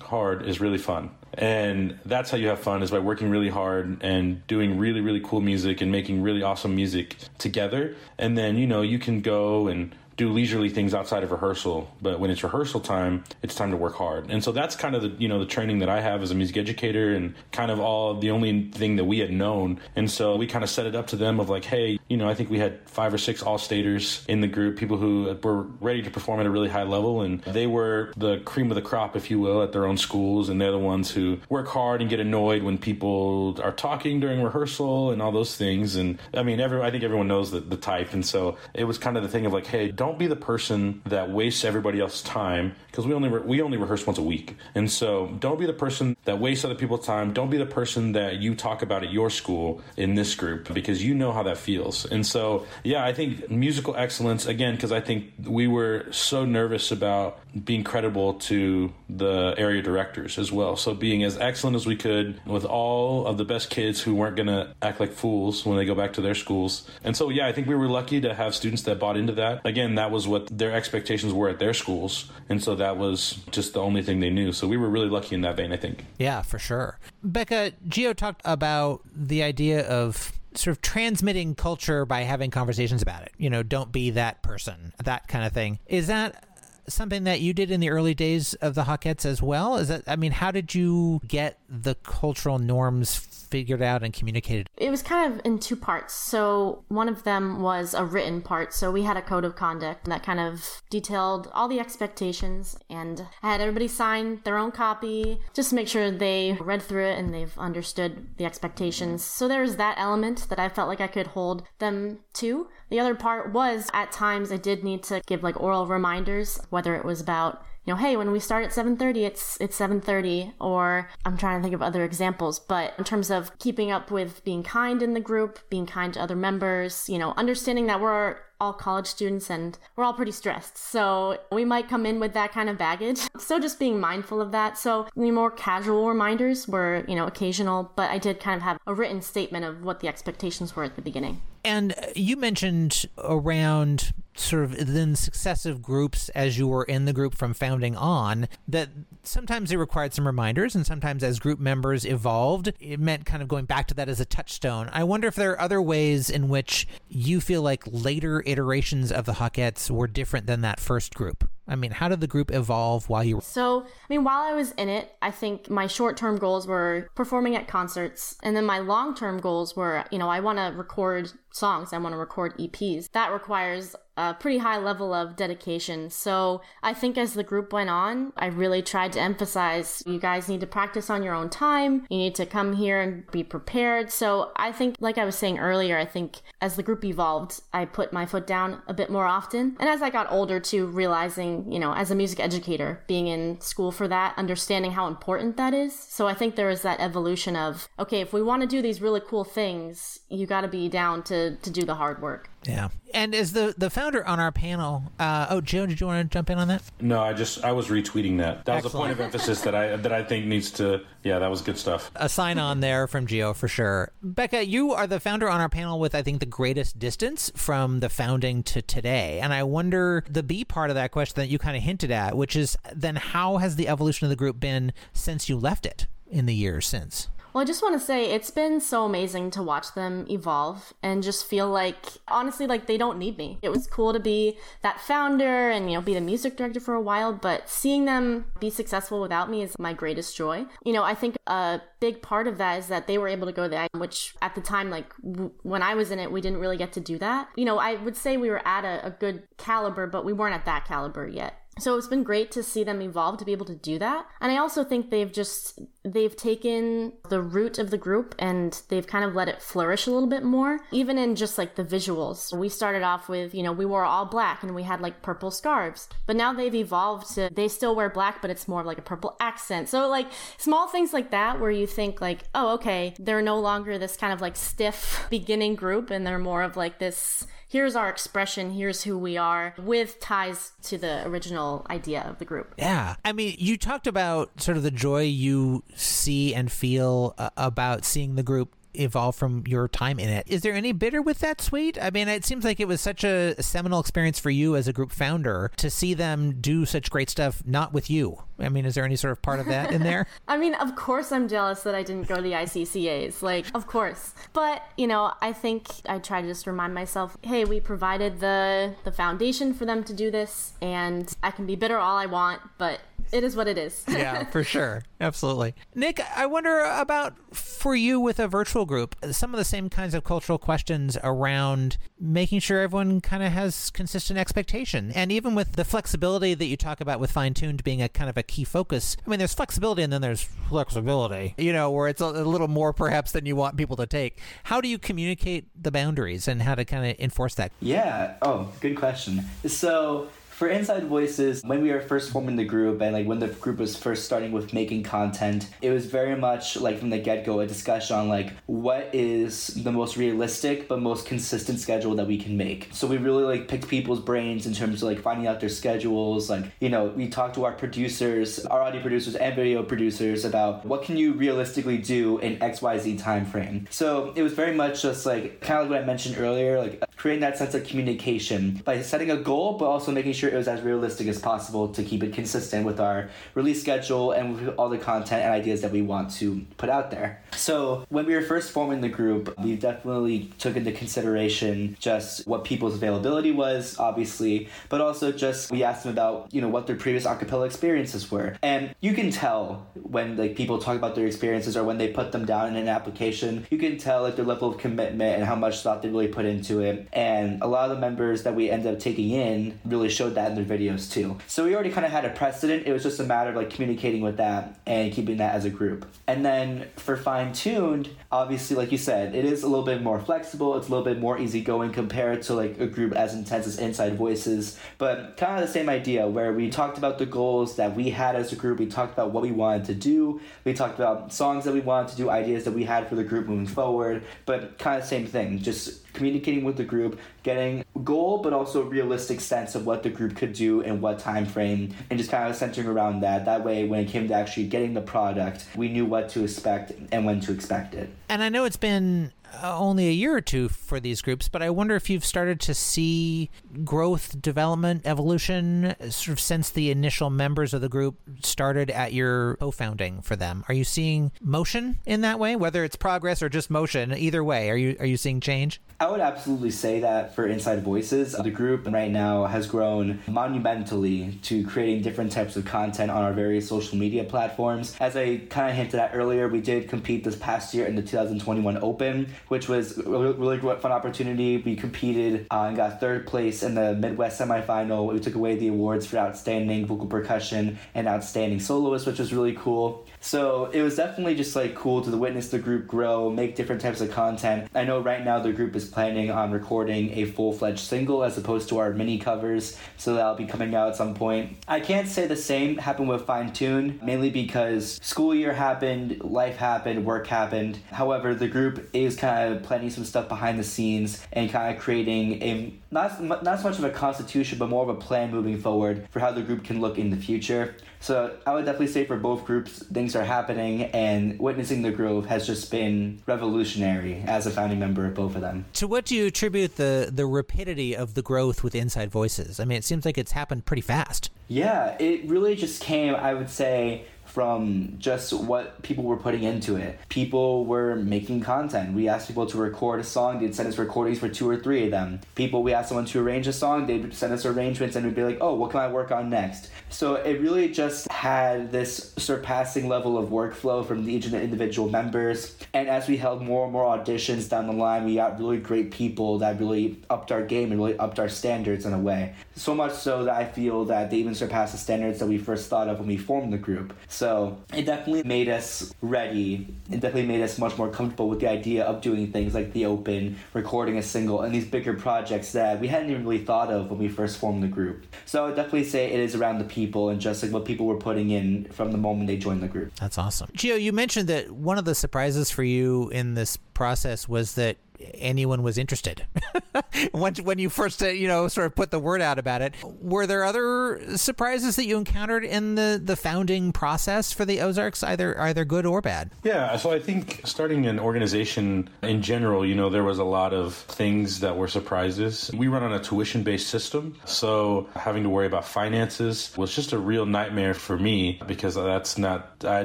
[0.00, 4.02] hard is really fun and that's how you have fun is by working really hard
[4.02, 8.66] and doing really really cool music and making really awesome music together and then you
[8.66, 11.90] know you can go and do leisurely things outside of rehearsal.
[12.02, 14.30] But when it's rehearsal time, it's time to work hard.
[14.30, 16.34] And so that's kind of the you know the training that I have as a
[16.34, 19.80] music educator, and kind of all the only thing that we had known.
[19.96, 22.28] And so we kind of set it up to them of like, hey, you know,
[22.28, 25.62] I think we had five or six all staters in the group, people who were
[25.80, 28.82] ready to perform at a really high level, and they were the cream of the
[28.82, 32.00] crop, if you will, at their own schools, and they're the ones who work hard
[32.00, 35.96] and get annoyed when people are talking during rehearsal and all those things.
[35.96, 38.98] And I mean, every I think everyone knows the, the type, and so it was
[38.98, 42.00] kind of the thing of like, hey, don't don't be the person that wastes everybody
[42.00, 44.56] else's time because we only re- we only rehearse once a week.
[44.74, 47.32] And so don't be the person that wastes other people's time.
[47.32, 51.04] Don't be the person that you talk about at your school in this group because
[51.04, 52.06] you know how that feels.
[52.06, 56.90] And so yeah, I think musical excellence again because I think we were so nervous
[56.90, 60.74] about being credible to the area directors as well.
[60.74, 64.34] So being as excellent as we could with all of the best kids who weren't
[64.34, 66.88] going to act like fools when they go back to their schools.
[67.04, 69.64] And so yeah, I think we were lucky to have students that bought into that.
[69.64, 72.30] Again, that was what their expectations were at their schools.
[72.48, 74.52] And so that was just the only thing they knew.
[74.52, 76.04] So we were really lucky in that vein, I think.
[76.18, 76.98] Yeah, for sure.
[77.22, 83.22] Becca, Gio talked about the idea of sort of transmitting culture by having conversations about
[83.22, 83.32] it.
[83.38, 85.78] You know, don't be that person, that kind of thing.
[85.86, 86.44] Is that
[86.88, 89.76] something that you did in the early days of the Hawkettes as well?
[89.76, 94.68] Is that I mean, how did you get the cultural norms figured out and communicated?
[94.76, 96.14] It was kind of in two parts.
[96.14, 98.72] So one of them was a written part.
[98.72, 103.26] So we had a code of conduct that kind of detailed all the expectations, and
[103.42, 107.18] I had everybody sign their own copy just to make sure they read through it
[107.18, 109.22] and they've understood the expectations.
[109.24, 112.68] So there was that element that I felt like I could hold them to.
[112.88, 116.94] The other part was at times I did need to give like oral reminders, whether
[116.96, 121.08] it was about you know, hey, when we start at 7:30, it's it's 7:30 or
[121.24, 124.62] I'm trying to think of other examples, but in terms of keeping up with being
[124.62, 128.72] kind in the group, being kind to other members, you know, understanding that we're all
[128.72, 130.76] college students and we're all pretty stressed.
[130.76, 133.20] So we might come in with that kind of baggage.
[133.40, 134.78] So just being mindful of that.
[134.78, 138.78] So the more casual reminders were, you know, occasional, but I did kind of have
[138.86, 141.40] a written statement of what the expectations were at the beginning.
[141.64, 147.34] And you mentioned around sort of then successive groups as you were in the group
[147.34, 148.88] from founding on that
[149.22, 153.48] sometimes it required some reminders and sometimes as group members evolved it meant kind of
[153.48, 156.48] going back to that as a touchstone i wonder if there are other ways in
[156.48, 161.48] which you feel like later iterations of the hawkettes were different than that first group
[161.70, 163.42] I mean, how did the group evolve while you were?
[163.42, 167.08] So, I mean, while I was in it, I think my short term goals were
[167.14, 168.36] performing at concerts.
[168.42, 171.98] And then my long term goals were, you know, I want to record songs, I
[171.98, 173.10] want to record EPs.
[173.12, 176.10] That requires a pretty high level of dedication.
[176.10, 180.48] So I think as the group went on, I really tried to emphasize you guys
[180.48, 182.06] need to practice on your own time.
[182.10, 184.10] You need to come here and be prepared.
[184.10, 187.86] So I think, like I was saying earlier, I think as the group evolved, I
[187.86, 189.76] put my foot down a bit more often.
[189.80, 193.58] And as I got older, too, realizing, you know, as a music educator, being in
[193.62, 195.98] school for that, understanding how important that is.
[195.98, 199.00] So I think there is that evolution of, okay, if we want to do these
[199.00, 202.50] really cool things, you got to be down to, to do the hard work.
[202.66, 202.88] Yeah.
[203.14, 206.32] And as the the founder on our panel, uh, oh, Joe, did you want to
[206.32, 206.82] jump in on that?
[207.00, 208.64] No, I just I was retweeting that.
[208.66, 211.02] That was a point of emphasis that I that I think needs to.
[211.22, 212.10] Yeah, that was good stuff.
[212.14, 214.12] A sign on there from Gio for sure.
[214.22, 218.00] Becca, you are the founder on our panel with I think the greatest distance from
[218.00, 221.58] the founding to today, and I wonder the B part of that question that you
[221.58, 224.92] kind of hinted at, which is then how has the evolution of the group been
[225.12, 227.28] since you left it in the years since?
[227.52, 231.22] Well, I just want to say it's been so amazing to watch them evolve and
[231.22, 233.58] just feel like, honestly, like they don't need me.
[233.62, 236.94] It was cool to be that founder and, you know, be the music director for
[236.94, 240.66] a while, but seeing them be successful without me is my greatest joy.
[240.84, 243.52] You know, I think a big part of that is that they were able to
[243.52, 246.60] go there, which at the time, like w- when I was in it, we didn't
[246.60, 247.48] really get to do that.
[247.56, 250.54] You know, I would say we were at a, a good caliber, but we weren't
[250.54, 251.54] at that caliber yet.
[251.78, 254.26] So it's been great to see them evolve to be able to do that.
[254.40, 259.06] And I also think they've just they've taken the root of the group and they've
[259.06, 262.56] kind of let it flourish a little bit more, even in just like the visuals.
[262.56, 265.50] We started off with, you know, we wore all black and we had like purple
[265.50, 268.98] scarves, but now they've evolved to they still wear black, but it's more of like
[268.98, 269.88] a purple accent.
[269.88, 273.98] So like small things like that where you think like, oh, okay, they're no longer
[273.98, 278.08] this kind of like stiff beginning group and they're more of like this here's our
[278.08, 282.74] expression, here's who we are, with ties to the original idea of the group.
[282.76, 283.14] Yeah.
[283.24, 288.04] I mean, you talked about sort of the joy you see and feel uh, about
[288.04, 290.46] seeing the group evolve from your time in it.
[290.48, 291.98] Is there any bitter with that suite?
[292.00, 294.92] I mean, it seems like it was such a seminal experience for you as a
[294.92, 298.42] group founder to see them do such great stuff not with you.
[298.58, 300.26] I mean, is there any sort of part of that in there?
[300.48, 303.42] I mean, of course I'm jealous that I didn't go to the ICCAs.
[303.42, 304.34] Like, of course.
[304.52, 308.94] But, you know, I think I try to just remind myself, hey, we provided the
[309.04, 312.60] the foundation for them to do this and I can be bitter all I want,
[312.76, 313.00] but
[313.32, 314.04] it is what it is.
[314.08, 315.02] yeah, for sure.
[315.20, 315.74] Absolutely.
[315.94, 320.14] Nick, I wonder about for you with a virtual group, some of the same kinds
[320.14, 325.12] of cultural questions around making sure everyone kind of has consistent expectation.
[325.12, 328.30] And even with the flexibility that you talk about with fine tuned being a kind
[328.30, 332.08] of a key focus, I mean, there's flexibility and then there's flexibility, you know, where
[332.08, 334.38] it's a, a little more perhaps than you want people to take.
[334.64, 337.72] How do you communicate the boundaries and how to kind of enforce that?
[337.80, 338.36] Yeah.
[338.42, 339.44] Oh, good question.
[339.66, 340.28] So,
[340.60, 343.78] for Inside Voices, when we were first forming the group and like when the group
[343.78, 347.60] was first starting with making content, it was very much like from the get go
[347.60, 352.36] a discussion on like what is the most realistic but most consistent schedule that we
[352.36, 352.90] can make.
[352.92, 356.50] So we really like picked people's brains in terms of like finding out their schedules.
[356.50, 360.84] Like, you know, we talked to our producers, our audio producers and video producers about
[360.84, 363.86] what can you realistically do in XYZ time frame.
[363.88, 367.02] So it was very much just like kind of like what I mentioned earlier, like
[367.16, 370.68] creating that sense of communication by setting a goal but also making sure it was
[370.68, 374.88] as realistic as possible to keep it consistent with our release schedule and with all
[374.88, 377.42] the content and ideas that we want to put out there.
[377.52, 382.64] So when we were first forming the group, we definitely took into consideration just what
[382.64, 386.96] people's availability was, obviously, but also just we asked them about, you know, what their
[386.96, 388.56] previous acapella experiences were.
[388.62, 392.32] And you can tell when like people talk about their experiences or when they put
[392.32, 395.54] them down in an application, you can tell like their level of commitment and how
[395.54, 397.08] much thought they really put into it.
[397.12, 400.39] And a lot of the members that we ended up taking in really showed that
[400.48, 401.36] in their videos too.
[401.46, 402.86] So we already kind of had a precedent.
[402.86, 405.70] It was just a matter of like communicating with that and keeping that as a
[405.70, 406.06] group.
[406.26, 410.20] And then for fine tuned, obviously, like you said, it is a little bit more
[410.20, 410.76] flexible.
[410.76, 414.16] It's a little bit more easygoing compared to like a group as intense as Inside
[414.16, 414.78] Voices.
[414.98, 418.36] But kind of the same idea where we talked about the goals that we had
[418.36, 418.78] as a group.
[418.78, 420.40] We talked about what we wanted to do.
[420.64, 423.24] We talked about songs that we wanted to do, ideas that we had for the
[423.24, 424.24] group moving forward.
[424.46, 429.40] But kind of same thing, just communicating with the group, getting goal but also realistic
[429.40, 432.56] sense of what the group could do and what time frame, and just kind of
[432.56, 433.44] centering around that.
[433.44, 436.92] That way, when it came to actually getting the product, we knew what to expect
[437.12, 438.10] and when to expect it.
[438.28, 441.62] And I know it's been Uh, only a year or two for these groups, but
[441.62, 443.50] I wonder if you've started to see
[443.84, 449.56] growth, development, evolution sort of since the initial members of the group started at your
[449.56, 450.64] co founding for them.
[450.68, 454.14] Are you seeing motion in that way, whether it's progress or just motion?
[454.14, 455.80] Either way, are you are you seeing change?
[455.98, 461.38] I would absolutely say that for Inside Voices, the group right now has grown monumentally
[461.42, 464.96] to creating different types of content on our various social media platforms.
[464.98, 468.02] As I kind of hinted at earlier, we did compete this past year in the
[468.02, 471.58] 2021 Open, which was a really fun opportunity.
[471.58, 475.12] We competed uh, and got third place in the Midwest semifinal.
[475.12, 479.54] We took away the awards for outstanding vocal percussion and outstanding soloist, which was really
[479.54, 480.06] cool.
[480.20, 484.00] So it was definitely just like cool to witness the group grow, make different types
[484.00, 484.68] of content.
[484.74, 488.36] I know right now the group is planning on recording a full fledged single as
[488.36, 491.56] opposed to our mini covers, so that'll be coming out at some point.
[491.66, 496.56] I can't say the same happened with Fine Tune, mainly because school year happened, life
[496.56, 497.78] happened, work happened.
[497.90, 501.82] However, the group is kind of planning some stuff behind the scenes and kind of
[501.82, 505.60] creating a not not so much of a constitution, but more of a plan moving
[505.60, 507.74] forward for how the group can look in the future.
[508.00, 512.26] So I would definitely say for both groups, things are happening, and witnessing the growth
[512.26, 515.66] has just been revolutionary as a founding member of both of them.
[515.74, 519.60] To what do you attribute the the rapidity of the growth with Inside Voices?
[519.60, 521.30] I mean, it seems like it's happened pretty fast.
[521.48, 526.76] Yeah, it really just came, I would say, from just what people were putting into
[526.76, 526.98] it.
[527.08, 528.94] People were making content.
[528.94, 531.84] We asked people to record a song, they'd send us recordings for two or three
[531.84, 532.20] of them.
[532.34, 535.24] People, we asked someone to arrange a song, they'd send us arrangements and we'd be
[535.24, 536.70] like, oh, what can I work on next?
[536.90, 541.88] So it really just had this surpassing level of workflow from each of the individual
[541.88, 542.56] members.
[542.72, 545.90] And as we held more and more auditions down the line, we got really great
[545.90, 549.34] people that really upped our game and really upped our standards in a way.
[549.56, 552.68] So much so that I feel that they even surpassed the standards that we first
[552.68, 553.94] thought of when we formed the group.
[554.20, 556.66] So it definitely made us ready.
[556.90, 559.86] It definitely made us much more comfortable with the idea of doing things like the
[559.86, 563.88] open, recording a single, and these bigger projects that we hadn't even really thought of
[563.88, 565.06] when we first formed the group.
[565.24, 567.86] So I would definitely say it is around the people and just like what people
[567.86, 569.94] were putting in from the moment they joined the group.
[569.94, 570.50] That's awesome.
[570.54, 574.76] Gio, you mentioned that one of the surprises for you in this process was that
[575.14, 576.26] anyone was interested
[577.12, 579.74] when when you first uh, you know sort of put the word out about it.
[579.82, 585.02] Were there other surprises that you encountered in the the founding process for the Ozarks,
[585.02, 586.30] either either good or bad?
[586.42, 590.52] Yeah, so I think starting an organization in general, you know, there was a lot
[590.52, 592.50] of things that were surprises.
[592.54, 596.92] We run on a tuition based system, so having to worry about finances was just
[596.92, 599.64] a real nightmare for me because that's not.
[599.64, 599.84] I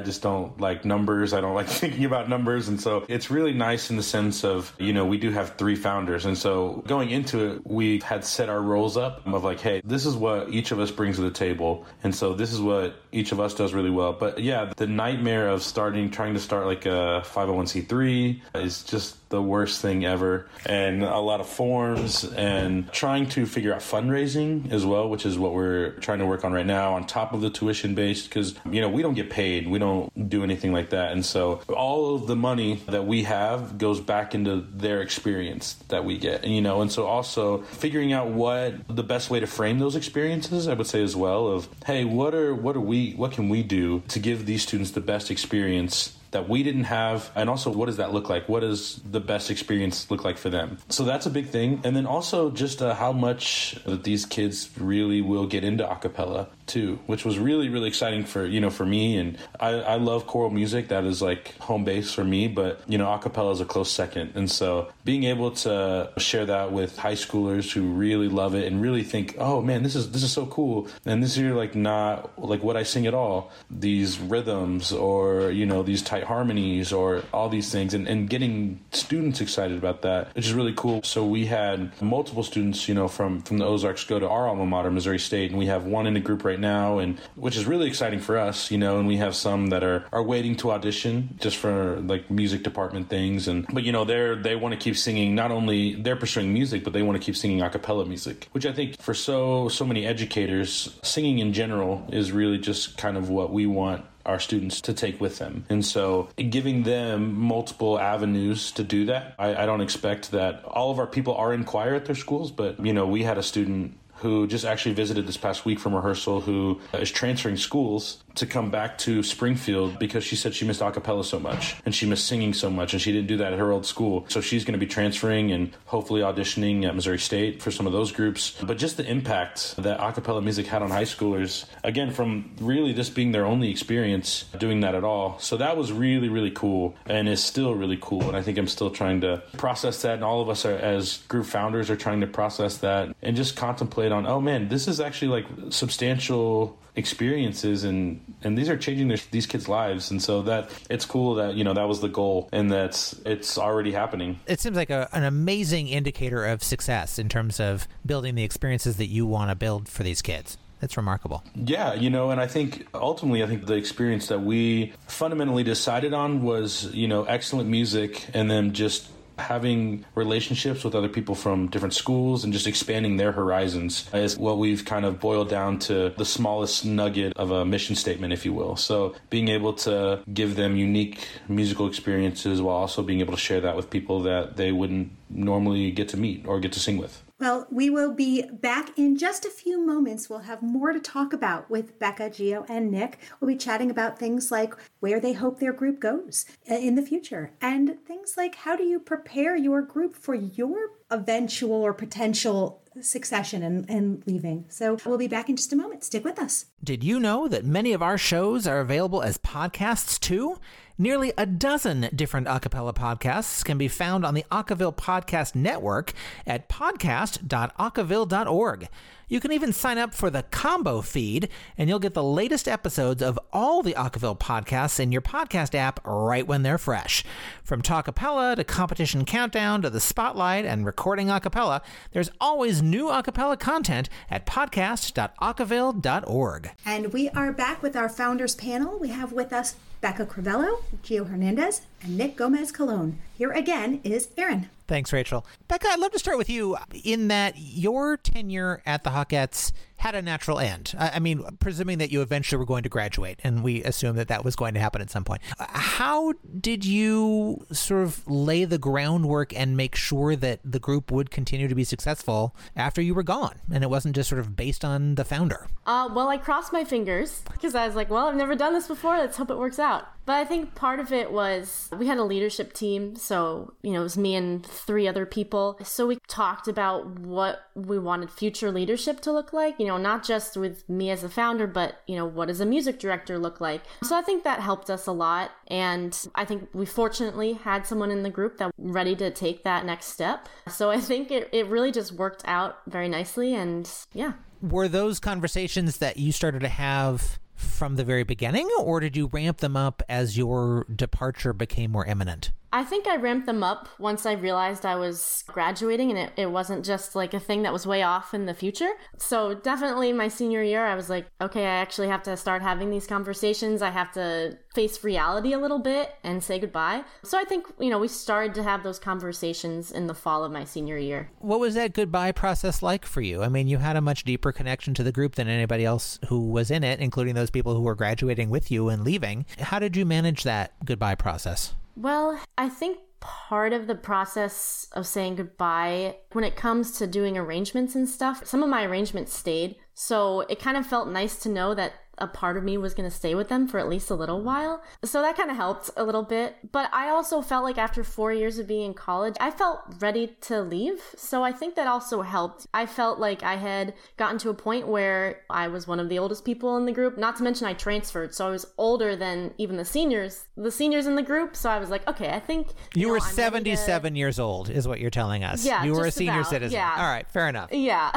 [0.00, 1.32] just don't like numbers.
[1.32, 4.74] I don't like thinking about numbers, and so it's really nice in the sense of
[4.78, 6.26] you know we do have three founders.
[6.26, 10.06] And so going into it, we had set our roles up of like, hey, this
[10.06, 11.86] is what each of us brings to the table.
[12.02, 14.12] And so this is what each of us does really well.
[14.12, 19.42] But yeah, the nightmare of starting, trying to start like a 501c3 is just the
[19.42, 20.46] worst thing ever.
[20.66, 25.38] And a lot of forms and trying to figure out fundraising as well which is
[25.38, 28.54] what we're trying to work on right now on top of the tuition based because
[28.70, 29.66] you know we don't get paid.
[29.68, 31.12] We don't do anything like that.
[31.12, 36.04] And so all of the money that we have goes back into their experience that
[36.04, 36.80] we get and you know?
[36.80, 40.86] And so also figuring out what the best way to frame those experiences i would
[40.86, 44.18] say as well of hey what are what are we what can we do to
[44.18, 47.30] give these students the best experience that we didn't have?
[47.34, 48.48] And also what does that look like?
[48.48, 50.78] What does the best experience look like for them?
[50.88, 51.80] So that's a big thing.
[51.84, 56.48] And then also just uh, how much that these kids really will get into acapella
[56.66, 59.16] too which was really really exciting for you know for me.
[59.16, 60.88] And I, I love choral music.
[60.88, 64.32] That is like home base for me but you know acapella is a close second.
[64.34, 68.80] And so being able to share that with high schoolers who really love it and
[68.80, 70.88] really think oh man this is this is so cool.
[71.04, 73.50] And this is like not like what I sing at all?
[73.70, 78.80] These rhythms or you know these tight harmonies or all these things and, and getting
[78.92, 81.02] students excited about that, which is really cool.
[81.02, 84.66] So we had multiple students, you know, from, from the Ozarks go to our alma
[84.66, 87.66] mater, Missouri State, and we have one in the group right now, and which is
[87.66, 90.72] really exciting for us, you know, and we have some that are, are waiting to
[90.72, 93.48] audition just for like music department things.
[93.48, 96.84] And, but you know, they're, they want to keep singing, not only they're pursuing music,
[96.84, 99.84] but they want to keep singing a cappella music, which I think for so, so
[99.84, 104.80] many educators, singing in general is really just kind of what we want our students
[104.82, 105.64] to take with them.
[105.70, 110.90] And so giving them multiple avenues to do that, I, I don't expect that all
[110.90, 113.42] of our people are in choir at their schools, but you know, we had a
[113.42, 118.22] student who just actually visited this past week from rehearsal who uh, is transferring schools
[118.36, 122.06] to come back to Springfield because she said she missed acapella so much and she
[122.06, 124.24] missed singing so much and she didn't do that at her old school.
[124.28, 127.92] So she's going to be transferring and hopefully auditioning at Missouri State for some of
[127.92, 128.56] those groups.
[128.62, 133.10] But just the impact that acapella music had on high schoolers, again, from really this
[133.10, 135.38] being their only experience doing that at all.
[135.38, 138.22] So that was really, really cool and is still really cool.
[138.22, 140.14] And I think I'm still trying to process that.
[140.14, 143.56] And all of us are, as group founders are trying to process that and just
[143.56, 149.08] contemplate on, oh man, this is actually like substantial experiences and and these are changing
[149.08, 150.10] their, these kids lives.
[150.10, 153.58] And so that it's cool that you know that was the goal and that's it's
[153.58, 154.40] already happening.
[154.46, 158.96] It seems like a, an amazing indicator of success in terms of building the experiences
[158.96, 160.58] that you want to build for these kids.
[160.82, 161.42] It's remarkable.
[161.54, 166.12] Yeah, you know, and I think ultimately, I think the experience that we fundamentally decided
[166.12, 171.68] on was, you know, excellent music and then just having relationships with other people from
[171.68, 176.12] different schools and just expanding their horizons is what we've kind of boiled down to
[176.16, 178.76] the smallest nugget of a mission statement, if you will.
[178.76, 183.60] So being able to give them unique musical experiences while also being able to share
[183.60, 187.22] that with people that they wouldn't normally get to meet or get to sing with.
[187.38, 190.30] Well, we will be back in just a few moments.
[190.30, 193.18] We'll have more to talk about with Becca, Gio, and Nick.
[193.40, 197.02] We'll be chatting about things like where they hope their group goes uh, in the
[197.02, 202.82] future and things like how do you prepare your group for your eventual or potential
[203.02, 204.64] succession and, and leaving.
[204.68, 206.04] So we'll be back in just a moment.
[206.04, 206.66] Stick with us.
[206.82, 210.58] Did you know that many of our shows are available as podcasts too?
[210.98, 216.14] Nearly a dozen different a cappella podcasts can be found on the Acaville Podcast Network
[216.46, 218.88] at podcast.acaville.org.
[219.28, 223.22] You can even sign up for the combo feed, and you'll get the latest episodes
[223.22, 227.22] of all the Acaville podcasts in your podcast app right when they're fresh.
[227.62, 231.82] From Talkapella to Competition Countdown to the Spotlight and Recording Acapella,
[232.12, 236.70] there's always new acapella content at podcast.acaville.org.
[236.86, 238.96] And we are back with our founders panel.
[238.98, 243.18] We have with us Becca Crivello, Gio Hernandez, and Nick Gomez Colon.
[243.36, 244.70] Here again is Aaron.
[244.88, 245.44] Thanks, Rachel.
[245.68, 250.14] Becca, I'd love to start with you in that your tenure at the Hawkettes had
[250.14, 250.94] a natural end.
[250.98, 254.42] I mean, presuming that you eventually were going to graduate, and we assume that that
[254.42, 255.42] was going to happen at some point.
[255.58, 261.30] How did you sort of lay the groundwork and make sure that the group would
[261.30, 264.82] continue to be successful after you were gone, and it wasn't just sort of based
[264.82, 265.66] on the founder?
[265.84, 268.88] Uh, well, I crossed my fingers because I was like, well, I've never done this
[268.88, 269.18] before.
[269.18, 270.06] Let's hope it works out.
[270.26, 273.14] But I think part of it was we had a leadership team.
[273.16, 275.78] So, you know, it was me and three other people.
[275.84, 280.24] So we talked about what we wanted future leadership to look like, you know, not
[280.24, 283.60] just with me as a founder, but, you know, what does a music director look
[283.60, 283.82] like?
[284.02, 285.52] So I think that helped us a lot.
[285.68, 289.86] And I think we fortunately had someone in the group that ready to take that
[289.86, 290.48] next step.
[290.68, 293.54] So I think it, it really just worked out very nicely.
[293.54, 294.32] And yeah.
[294.60, 299.26] Were those conversations that you started to have from the very beginning, or did you
[299.26, 302.52] ramp them up as your departure became more imminent?
[302.76, 306.50] I think I ramped them up once I realized I was graduating and it, it
[306.50, 308.90] wasn't just like a thing that was way off in the future.
[309.16, 312.90] So, definitely my senior year, I was like, okay, I actually have to start having
[312.90, 313.80] these conversations.
[313.80, 317.04] I have to face reality a little bit and say goodbye.
[317.22, 320.52] So, I think, you know, we started to have those conversations in the fall of
[320.52, 321.30] my senior year.
[321.38, 323.42] What was that goodbye process like for you?
[323.42, 326.50] I mean, you had a much deeper connection to the group than anybody else who
[326.50, 329.46] was in it, including those people who were graduating with you and leaving.
[329.60, 331.74] How did you manage that goodbye process?
[331.96, 337.38] Well, I think part of the process of saying goodbye when it comes to doing
[337.38, 339.76] arrangements and stuff, some of my arrangements stayed.
[339.94, 343.08] So it kind of felt nice to know that a part of me was going
[343.08, 344.82] to stay with them for at least a little while.
[345.04, 346.56] So that kind of helped a little bit.
[346.72, 350.36] But I also felt like after four years of being in college, I felt ready
[350.42, 351.02] to leave.
[351.16, 352.66] So I think that also helped.
[352.72, 356.18] I felt like I had gotten to a point where I was one of the
[356.18, 358.34] oldest people in the group, not to mention I transferred.
[358.34, 361.56] So I was older than even the seniors, the seniors in the group.
[361.56, 362.68] So I was like, okay, I think.
[362.94, 364.18] You, you were know, 77 to...
[364.18, 365.64] years old, is what you're telling us.
[365.64, 365.84] Yeah.
[365.84, 366.76] You were a senior about, citizen.
[366.76, 366.94] Yeah.
[366.96, 367.72] All right, fair enough.
[367.72, 368.12] Yeah.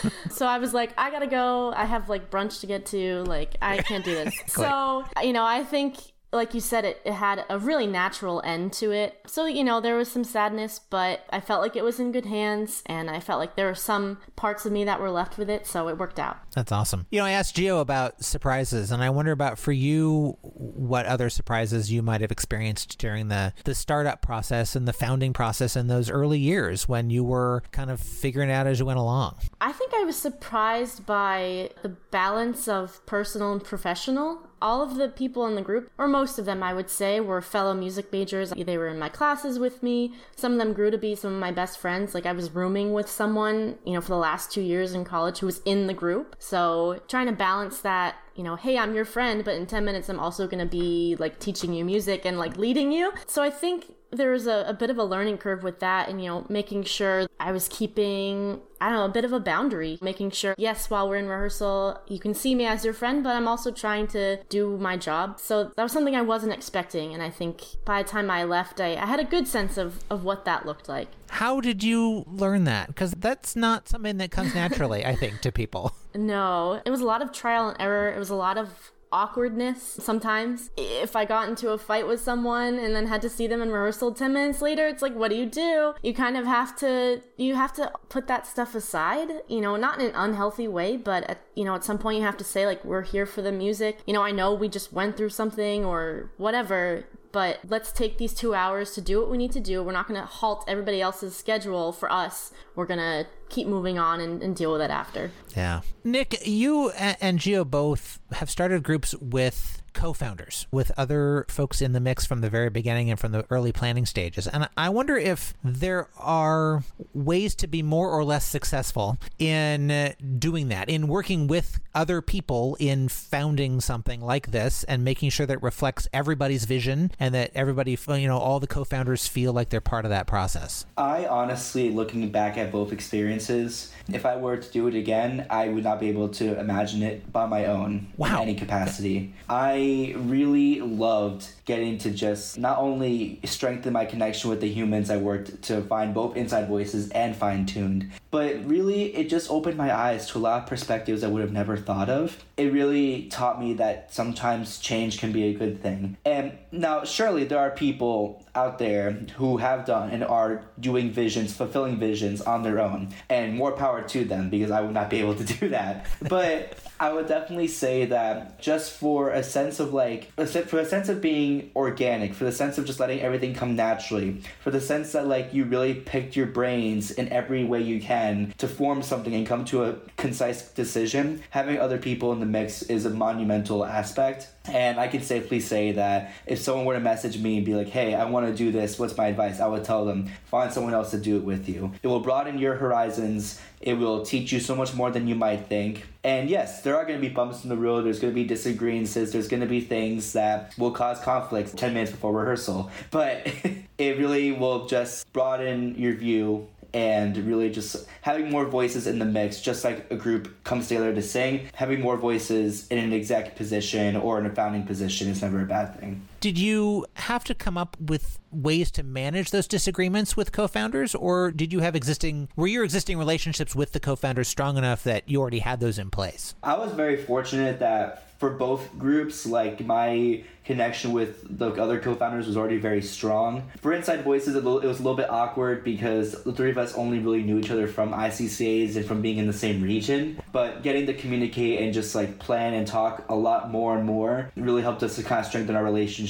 [0.30, 1.72] so I was like, I gotta go.
[1.74, 3.11] I have like brunch to get to.
[3.20, 4.34] Like, I can't do this.
[4.46, 5.98] so, you know, I think
[6.32, 9.20] like you said, it, it had a really natural end to it.
[9.26, 12.24] So, you know, there was some sadness, but I felt like it was in good
[12.26, 15.50] hands, and I felt like there were some parts of me that were left with
[15.50, 16.38] it, so it worked out.
[16.54, 17.06] That's awesome.
[17.10, 21.28] You know, I asked Gio about surprises, and I wonder about for you what other
[21.28, 25.88] surprises you might have experienced during the, the startup process and the founding process in
[25.88, 29.36] those early years when you were kind of figuring it out as you went along.
[29.60, 35.08] I think I was surprised by the balance of personal and professional all of the
[35.08, 38.50] people in the group, or most of them, I would say, were fellow music majors.
[38.50, 40.14] They were in my classes with me.
[40.36, 42.14] Some of them grew to be some of my best friends.
[42.14, 45.40] Like I was rooming with someone, you know, for the last two years in college
[45.40, 46.36] who was in the group.
[46.38, 50.08] So trying to balance that you know, hey, I'm your friend, but in 10 minutes,
[50.08, 53.12] I'm also going to be like teaching you music and like leading you.
[53.26, 56.22] So I think there was a, a bit of a learning curve with that and,
[56.22, 59.98] you know, making sure I was keeping, I don't know, a bit of a boundary,
[60.02, 63.34] making sure, yes, while we're in rehearsal, you can see me as your friend, but
[63.34, 65.40] I'm also trying to do my job.
[65.40, 67.14] So that was something I wasn't expecting.
[67.14, 70.04] And I think by the time I left, I, I had a good sense of,
[70.10, 71.08] of what that looked like.
[71.30, 72.88] How did you learn that?
[72.88, 75.94] Because that's not something that comes naturally, I think, to people.
[76.14, 78.12] No, it was a lot of trial and error.
[78.12, 80.70] It was a lot of awkwardness sometimes.
[80.76, 83.70] If I got into a fight with someone and then had to see them in
[83.70, 85.94] rehearsal 10 minutes later, it's like, what do you do?
[86.02, 90.00] You kind of have to, you have to put that stuff aside, you know, not
[90.00, 92.66] in an unhealthy way, but at, you know, at some point you have to say,
[92.66, 93.98] like, we're here for the music.
[94.06, 98.34] You know, I know we just went through something or whatever, but let's take these
[98.34, 99.82] two hours to do what we need to do.
[99.82, 102.52] We're not going to halt everybody else's schedule for us.
[102.76, 105.30] We're going to keep moving on and, and, deal with it after.
[105.56, 105.80] Yeah.
[106.04, 112.00] Nick, you and Gio both have started groups with co-founders with other folks in the
[112.00, 114.46] mix from the very beginning and from the early planning stages.
[114.46, 116.82] And I wonder if there are
[117.14, 122.20] ways to be more or less successful in uh, doing that, in working with other
[122.22, 127.34] people in founding something like this and making sure that it reflects everybody's vision and
[127.34, 130.86] that everybody, you know, all the co-founders feel like they're part of that process.
[130.96, 135.68] I honestly, looking back at both experiences, if I were to do it again, I
[135.68, 138.36] would not be able to imagine it by my own wow.
[138.36, 139.34] in any capacity.
[139.48, 139.81] I
[140.14, 145.62] really loved getting to just not only strengthen my connection with the humans I worked
[145.62, 150.28] to find both inside voices and fine tuned, but really it just opened my eyes
[150.30, 152.42] to a lot of perspectives I would have never thought of.
[152.56, 156.16] It really taught me that sometimes change can be a good thing.
[156.24, 161.52] And now, surely there are people out there who have done and are doing visions,
[161.54, 165.20] fulfilling visions on their own, and more power to them because I would not be
[165.20, 166.06] able to do that.
[166.20, 171.08] But I would definitely say that just for a sense of like, for the sense
[171.08, 175.12] of being organic, for the sense of just letting everything come naturally, for the sense
[175.12, 179.34] that like you really picked your brains in every way you can to form something
[179.34, 183.84] and come to a concise decision, having other people in the mix is a monumental
[183.84, 184.48] aspect.
[184.66, 187.88] And I can safely say that if someone were to message me and be like,
[187.88, 189.58] hey, I want to do this, what's my advice?
[189.60, 191.92] I would tell them, find someone else to do it with you.
[192.02, 193.60] It will broaden your horizons.
[193.82, 196.06] It will teach you so much more than you might think.
[196.22, 198.04] And yes, there are going to be bumps in the road.
[198.04, 199.14] There's going to be disagreements.
[199.14, 202.90] There's going to be things that will cause conflict 10 minutes before rehearsal.
[203.10, 203.52] But
[203.98, 209.24] it really will just broaden your view and really just having more voices in the
[209.24, 213.56] mix, just like a group comes together to sing, having more voices in an exact
[213.56, 216.26] position or in a founding position is never a bad thing.
[216.42, 221.52] Did you have to come up with ways to manage those disagreements with co-founders or
[221.52, 225.40] did you have existing were your existing relationships with the co-founders strong enough that you
[225.40, 226.56] already had those in place?
[226.60, 232.48] I was very fortunate that for both groups, like my connection with the other co-founders
[232.48, 233.70] was already very strong.
[233.80, 237.20] For Inside Voices, it was a little bit awkward because the three of us only
[237.20, 240.42] really knew each other from ICCAs and from being in the same region.
[240.50, 244.50] But getting to communicate and just like plan and talk a lot more and more
[244.56, 245.84] really helped us to kind of strengthen our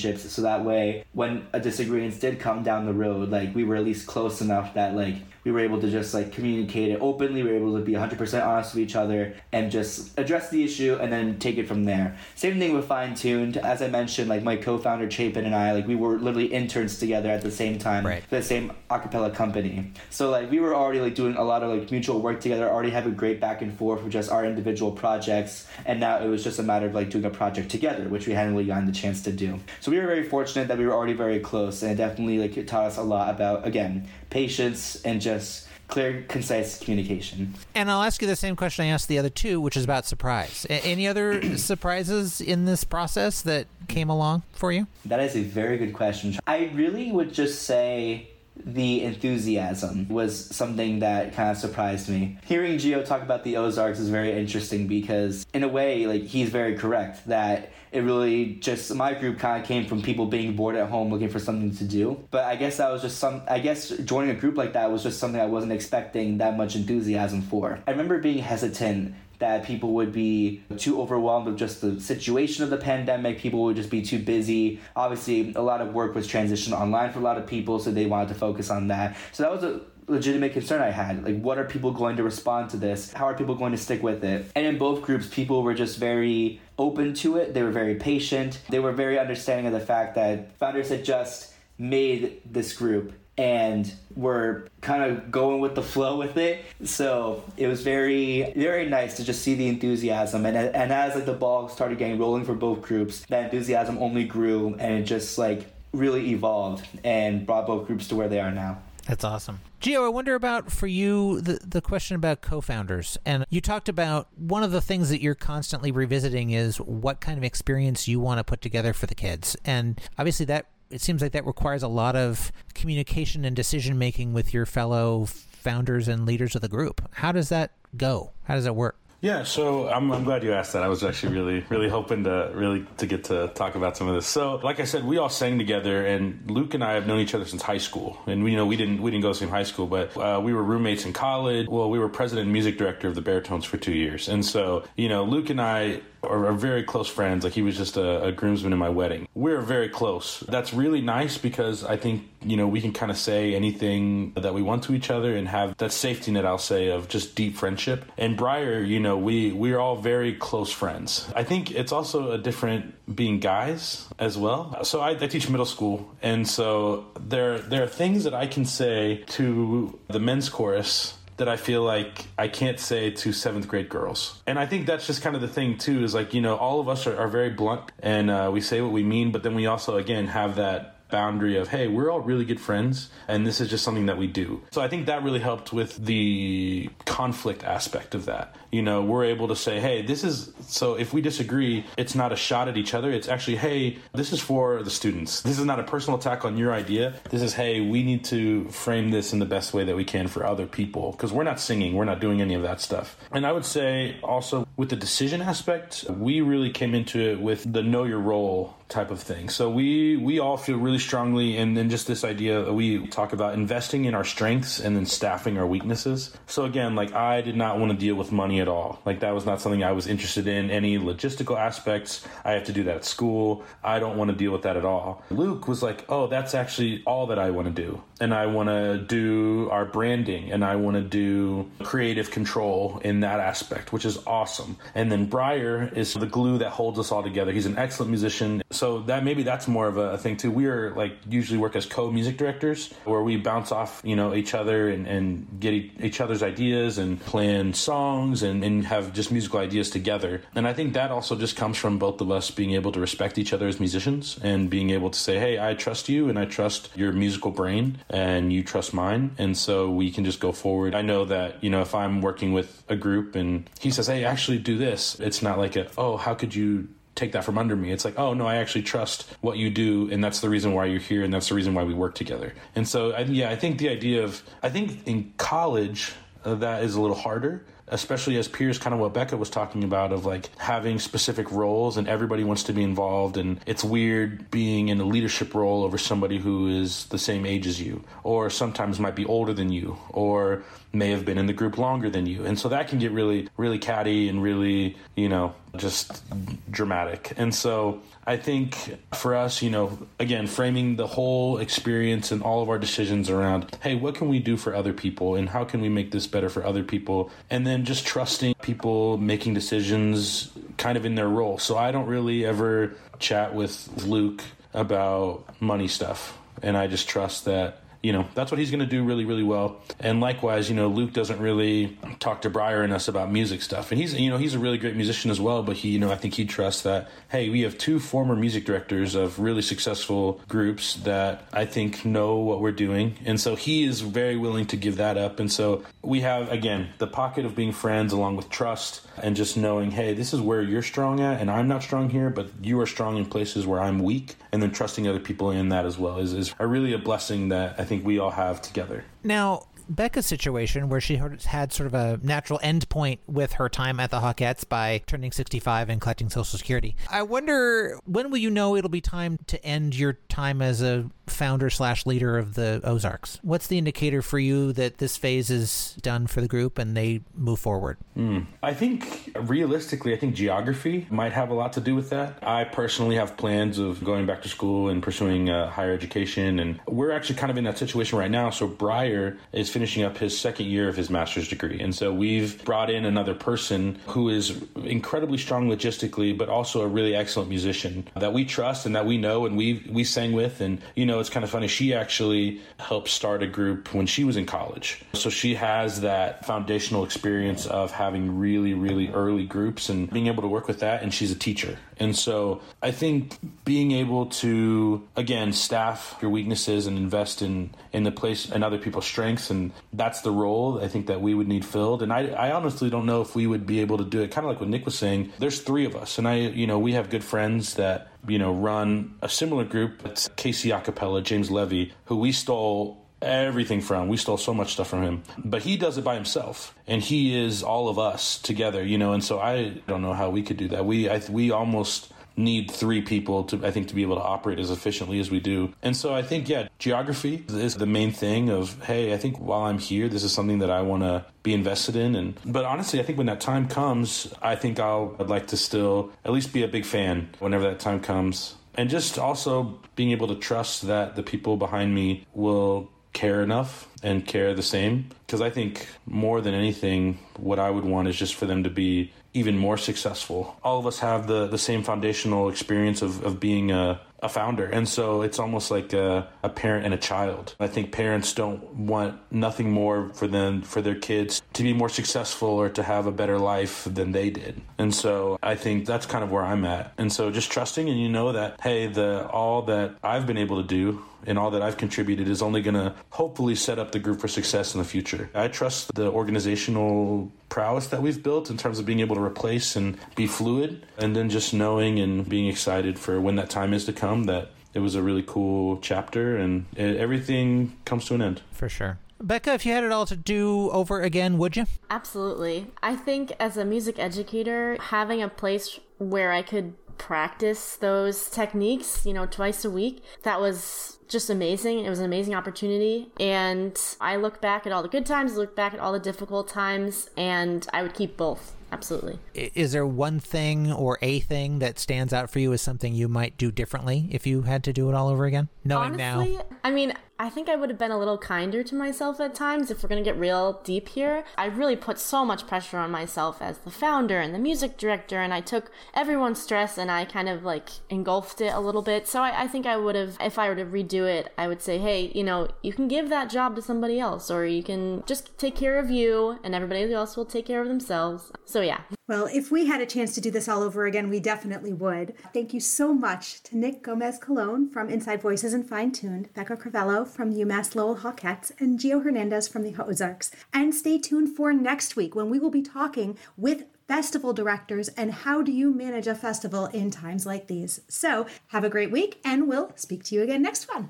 [0.04, 0.32] relationships.
[0.32, 3.84] So that way, when a disagreement did come down the road, like we were at
[3.84, 7.42] least close enough that like we were able to just like communicate it openly.
[7.42, 10.98] We were able to be 100% honest with each other and just address the issue
[11.00, 12.16] and then take it from there.
[12.34, 13.56] Same thing with Fine Tuned.
[13.56, 17.30] As I mentioned, like my co-founder Chapin and I, like we were literally interns together
[17.30, 18.22] at the same time right.
[18.22, 19.92] for the same acapella company.
[20.10, 22.90] So like we were already like doing a lot of like mutual work together, already
[22.90, 25.66] having great back and forth with just our individual projects.
[25.86, 28.34] And now it was just a matter of like doing a project together, which we
[28.34, 29.58] hadn't really gotten the chance to do.
[29.80, 32.56] So we were very fortunate that we were already very close and it definitely like
[32.56, 37.54] it taught us a lot about again patience and just clear, concise communication.
[37.74, 40.06] And I'll ask you the same question I asked the other two, which is about
[40.06, 40.66] surprise.
[40.70, 44.86] A- any other surprises in this process that came along for you?
[45.04, 46.34] That is a very good question.
[46.46, 52.38] I really would just say the enthusiasm was something that kind of surprised me.
[52.44, 56.48] Hearing Gio talk about the Ozarks is very interesting because, in a way, like he's
[56.48, 60.74] very correct that it really just my group kind of came from people being bored
[60.76, 62.24] at home looking for something to do.
[62.30, 63.42] But I guess that was just some.
[63.48, 66.74] I guess joining a group like that was just something I wasn't expecting that much
[66.74, 67.78] enthusiasm for.
[67.86, 72.70] I remember being hesitant that people would be too overwhelmed with just the situation of
[72.70, 73.38] the pandemic.
[73.38, 74.80] People would just be too busy.
[74.94, 78.06] Obviously, a lot of work was transitioned online for a lot of people, so they
[78.06, 79.16] wanted to focus on that.
[79.32, 81.24] So that was a legitimate concern I had.
[81.24, 83.12] Like, what are people going to respond to this?
[83.12, 84.50] How are people going to stick with it?
[84.54, 87.54] And in both groups, people were just very open to it.
[87.54, 88.60] They were very patient.
[88.68, 93.92] They were very understanding of the fact that founders had just made this group and
[94.14, 96.64] we're kind of going with the flow with it.
[96.84, 100.44] So it was very, very nice to just see the enthusiasm.
[100.44, 104.24] And, and as like the ball started getting rolling for both groups, that enthusiasm only
[104.24, 108.50] grew and it just like really evolved and brought both groups to where they are
[108.52, 108.78] now.
[109.06, 109.60] That's awesome.
[109.80, 113.18] Gio, I wonder about for you the, the question about co founders.
[113.26, 117.36] And you talked about one of the things that you're constantly revisiting is what kind
[117.36, 119.56] of experience you want to put together for the kids.
[119.64, 124.34] And obviously, that it seems like that requires a lot of communication and decision making
[124.34, 127.08] with your fellow founders and leaders of the group.
[127.14, 128.32] How does that go?
[128.44, 128.96] How does that work?
[129.22, 130.82] Yeah, so I'm, I'm glad you asked that.
[130.82, 134.16] I was actually really, really hoping to really to get to talk about some of
[134.16, 134.26] this.
[134.26, 137.32] So, like I said, we all sang together, and Luke and I have known each
[137.32, 138.18] other since high school.
[138.26, 140.16] And we you know we didn't we didn't go to the same high school, but
[140.16, 141.68] uh, we were roommates in college.
[141.68, 144.82] Well, we were president and music director of the Beartones for two years, and so
[144.96, 147.44] you know Luke and I are, very close friends.
[147.44, 149.26] Like he was just a, a groomsman in my wedding.
[149.34, 150.40] We're very close.
[150.40, 154.54] That's really nice because I think you know we can kind of say anything that
[154.54, 156.44] we want to each other and have that safety net.
[156.44, 158.04] I'll say of just deep friendship.
[158.16, 161.30] And Briar, you know, we we are all very close friends.
[161.34, 164.84] I think it's also a different being guys as well.
[164.84, 168.64] So I, I teach middle school, and so there there are things that I can
[168.64, 173.88] say to the men's chorus that I feel like I can't say to seventh grade
[173.88, 174.40] girls.
[174.46, 176.80] And I think that's just kind of the thing, too, is like, you know, all
[176.80, 179.54] of us are, are very blunt and uh, we say what we mean, but then
[179.54, 183.60] we also, again, have that boundary of, hey, we're all really good friends and this
[183.60, 184.60] is just something that we do.
[184.72, 188.56] So I think that really helped with the conflict aspect of that.
[188.72, 192.32] You know, we're able to say, hey, this is so if we disagree, it's not
[192.32, 193.10] a shot at each other.
[193.12, 195.42] It's actually, hey, this is for the students.
[195.42, 197.14] This is not a personal attack on your idea.
[197.30, 200.26] This is, hey, we need to frame this in the best way that we can
[200.26, 203.18] for other people because we're not singing, we're not doing any of that stuff.
[203.30, 207.70] And I would say also with the decision aspect, we really came into it with
[207.70, 209.48] the know your role type of thing.
[209.48, 213.54] So we we all feel really strongly and then just this idea we talk about
[213.54, 216.36] investing in our strengths and then staffing our weaknesses.
[216.46, 219.00] So again, like I did not want to deal with money at all.
[219.04, 220.70] Like that was not something I was interested in.
[220.70, 223.64] Any logistical aspects, I have to do that at school.
[223.82, 225.22] I don't want to deal with that at all.
[225.30, 228.68] Luke was like, "Oh, that's actually all that I want to do." And I want
[228.68, 234.04] to do our branding and I want to do creative control in that aspect, which
[234.04, 234.76] is awesome.
[234.94, 237.50] And then Briar is the glue that holds us all together.
[237.50, 240.52] He's an excellent musician so that maybe that's more of a, thing too.
[240.52, 244.54] We are like usually work as co-music directors, where we bounce off you know each
[244.54, 249.58] other and, and get each other's ideas and plan songs and, and have just musical
[249.58, 250.42] ideas together.
[250.54, 253.36] And I think that also just comes from both of us being able to respect
[253.36, 256.44] each other as musicians and being able to say, hey, I trust you and I
[256.44, 260.94] trust your musical brain and you trust mine, and so we can just go forward.
[260.94, 264.24] I know that you know if I'm working with a group and he says, hey,
[264.24, 267.76] actually do this, it's not like a oh how could you take that from under
[267.76, 267.92] me.
[267.92, 270.86] It's like, oh no, I actually trust what you do, and that's the reason why
[270.86, 272.54] you're here, and that's the reason why we work together.
[272.74, 276.12] And so, I, yeah, I think the idea of, I think in college
[276.44, 279.84] uh, that is a little harder especially as peers, kind of what Becca was talking
[279.84, 283.36] about of like having specific roles and everybody wants to be involved.
[283.36, 287.66] And it's weird being in a leadership role over somebody who is the same age
[287.66, 291.52] as you, or sometimes might be older than you, or may have been in the
[291.52, 292.44] group longer than you.
[292.44, 296.22] And so that can get really, really catty and really, you know, just
[296.70, 297.32] dramatic.
[297.36, 302.62] And so I think for us, you know, again, framing the whole experience and all
[302.62, 305.80] of our decisions around, hey, what can we do for other people and how can
[305.80, 307.30] we make this better for other people?
[307.48, 311.58] And then just trusting people making decisions kind of in their role.
[311.58, 314.42] So I don't really ever chat with Luke
[314.74, 316.38] about money stuff.
[316.62, 319.44] And I just trust that you know, that's what he's going to do really, really
[319.44, 319.80] well.
[320.00, 323.92] And likewise, you know, Luke doesn't really talk to Briar and us about music stuff.
[323.92, 325.62] And he's, you know, he's a really great musician as well.
[325.62, 328.64] But he, you know, I think he trusts that, hey, we have two former music
[328.64, 333.16] directors of really successful groups that I think know what we're doing.
[333.24, 335.38] And so he is very willing to give that up.
[335.38, 339.56] And so we have, again, the pocket of being friends along with trust and just
[339.56, 342.80] knowing, hey, this is where you're strong at and I'm not strong here, but you
[342.80, 344.34] are strong in places where I'm weak.
[344.50, 347.48] And then trusting other people in that as well is, is a really a blessing
[347.48, 349.04] that I think think we all have together.
[349.22, 354.00] Now, Becca's situation, where she had sort of a natural end point with her time
[354.00, 356.96] at the Hawkettes by turning 65 and collecting Social Security.
[357.10, 361.10] I wonder when will you know it'll be time to end your time as a
[361.26, 363.38] founder slash leader of the Ozarks?
[363.42, 367.20] What's the indicator for you that this phase is done for the group and they
[367.34, 367.98] move forward?
[368.16, 368.46] Mm.
[368.62, 372.38] I think realistically, I think geography might have a lot to do with that.
[372.42, 376.80] I personally have plans of going back to school and pursuing uh, higher education, and
[376.86, 378.50] we're actually kind of in that situation right now.
[378.50, 381.80] So Briar is finishing up his second year of his master's degree.
[381.80, 386.86] And so we've brought in another person who is incredibly strong logistically, but also a
[386.86, 390.60] really excellent musician that we trust and that we know and we we sang with.
[390.60, 391.68] And, you know, it's kind of funny.
[391.68, 395.04] She actually helped start a group when she was in college.
[395.14, 400.42] So she has that foundational experience of having really, really early groups and being able
[400.42, 401.02] to work with that.
[401.02, 401.78] And she's a teacher.
[402.02, 408.02] And so I think being able to, again, staff your weaknesses and invest in, in
[408.02, 411.46] the place and other people's strengths, and that's the role I think that we would
[411.46, 412.02] need filled.
[412.02, 414.32] And I, I honestly don't know if we would be able to do it.
[414.32, 416.78] Kind of like what Nick was saying, there's three of us, and I, you know,
[416.78, 420.04] we have good friends that, you know, run a similar group.
[420.04, 424.08] It's Casey Acapella, James Levy, who we stole everything from.
[424.08, 425.22] We stole so much stuff from him.
[425.38, 426.74] But he does it by himself.
[426.86, 429.12] And he is all of us together, you know.
[429.12, 430.84] And so I don't know how we could do that.
[430.84, 434.58] We I, we almost need three people to I think to be able to operate
[434.58, 435.74] as efficiently as we do.
[435.82, 439.62] And so I think yeah, geography is the main thing of hey, I think while
[439.62, 443.00] I'm here this is something that I want to be invested in and but honestly
[443.00, 446.52] I think when that time comes, I think I'll I'd like to still at least
[446.52, 448.54] be a big fan whenever that time comes.
[448.74, 453.88] And just also being able to trust that the people behind me will care enough
[454.02, 455.08] and care the same.
[455.26, 458.70] Because I think more than anything, what I would want is just for them to
[458.70, 460.56] be even more successful.
[460.62, 464.64] All of us have the, the same foundational experience of, of being a, a founder.
[464.64, 467.56] And so it's almost like a, a parent and a child.
[467.60, 471.88] I think parents don't want nothing more for them, for their kids to be more
[471.88, 474.60] successful or to have a better life than they did.
[474.78, 476.92] And so I think that's kind of where I'm at.
[476.98, 480.62] And so just trusting and you know that, hey, the all that I've been able
[480.62, 483.98] to do and all that I've contributed is only going to hopefully set up the
[483.98, 485.30] group for success in the future.
[485.34, 489.76] I trust the organizational prowess that we've built in terms of being able to replace
[489.76, 493.84] and be fluid, and then just knowing and being excited for when that time is
[493.84, 498.14] to come Um, that it was a really cool chapter and it, everything comes to
[498.14, 498.42] an end.
[498.52, 498.98] For sure.
[499.20, 501.66] Becca, if you had it all to do over again, would you?
[501.90, 502.66] Absolutely.
[502.82, 509.06] I think as a music educator, having a place where I could practice those techniques,
[509.06, 511.84] you know, twice a week, that was just amazing.
[511.84, 513.12] It was an amazing opportunity.
[513.20, 516.48] And I look back at all the good times, look back at all the difficult
[516.48, 518.54] times, and I would keep both.
[518.72, 519.18] Absolutely.
[519.34, 523.06] Is there one thing or a thing that stands out for you as something you
[523.06, 525.50] might do differently if you had to do it all over again?
[525.62, 526.44] Knowing Honestly, now.
[526.64, 529.70] I mean, I think I would have been a little kinder to myself at times
[529.70, 531.22] if we're going to get real deep here.
[531.38, 535.20] I really put so much pressure on myself as the founder and the music director,
[535.20, 539.06] and I took everyone's stress and I kind of like engulfed it a little bit.
[539.06, 541.62] So I, I think I would have, if I were to redo it, I would
[541.62, 545.04] say, hey, you know, you can give that job to somebody else, or you can
[545.06, 548.32] just take care of you, and everybody else will take care of themselves.
[548.44, 548.82] So yeah.
[549.08, 552.14] Well, if we had a chance to do this all over again, we definitely would.
[552.32, 556.56] Thank you so much to Nick Gomez Colon from Inside Voices and Fine Tuned, Becca
[556.56, 560.30] Crivello from UMass Lowell Hawkettes, and Gio Hernandez from the Ozarks.
[560.52, 565.12] And stay tuned for next week when we will be talking with festival directors and
[565.12, 567.82] how do you manage a festival in times like these.
[567.88, 570.80] So have a great week, and we'll speak to you again next one.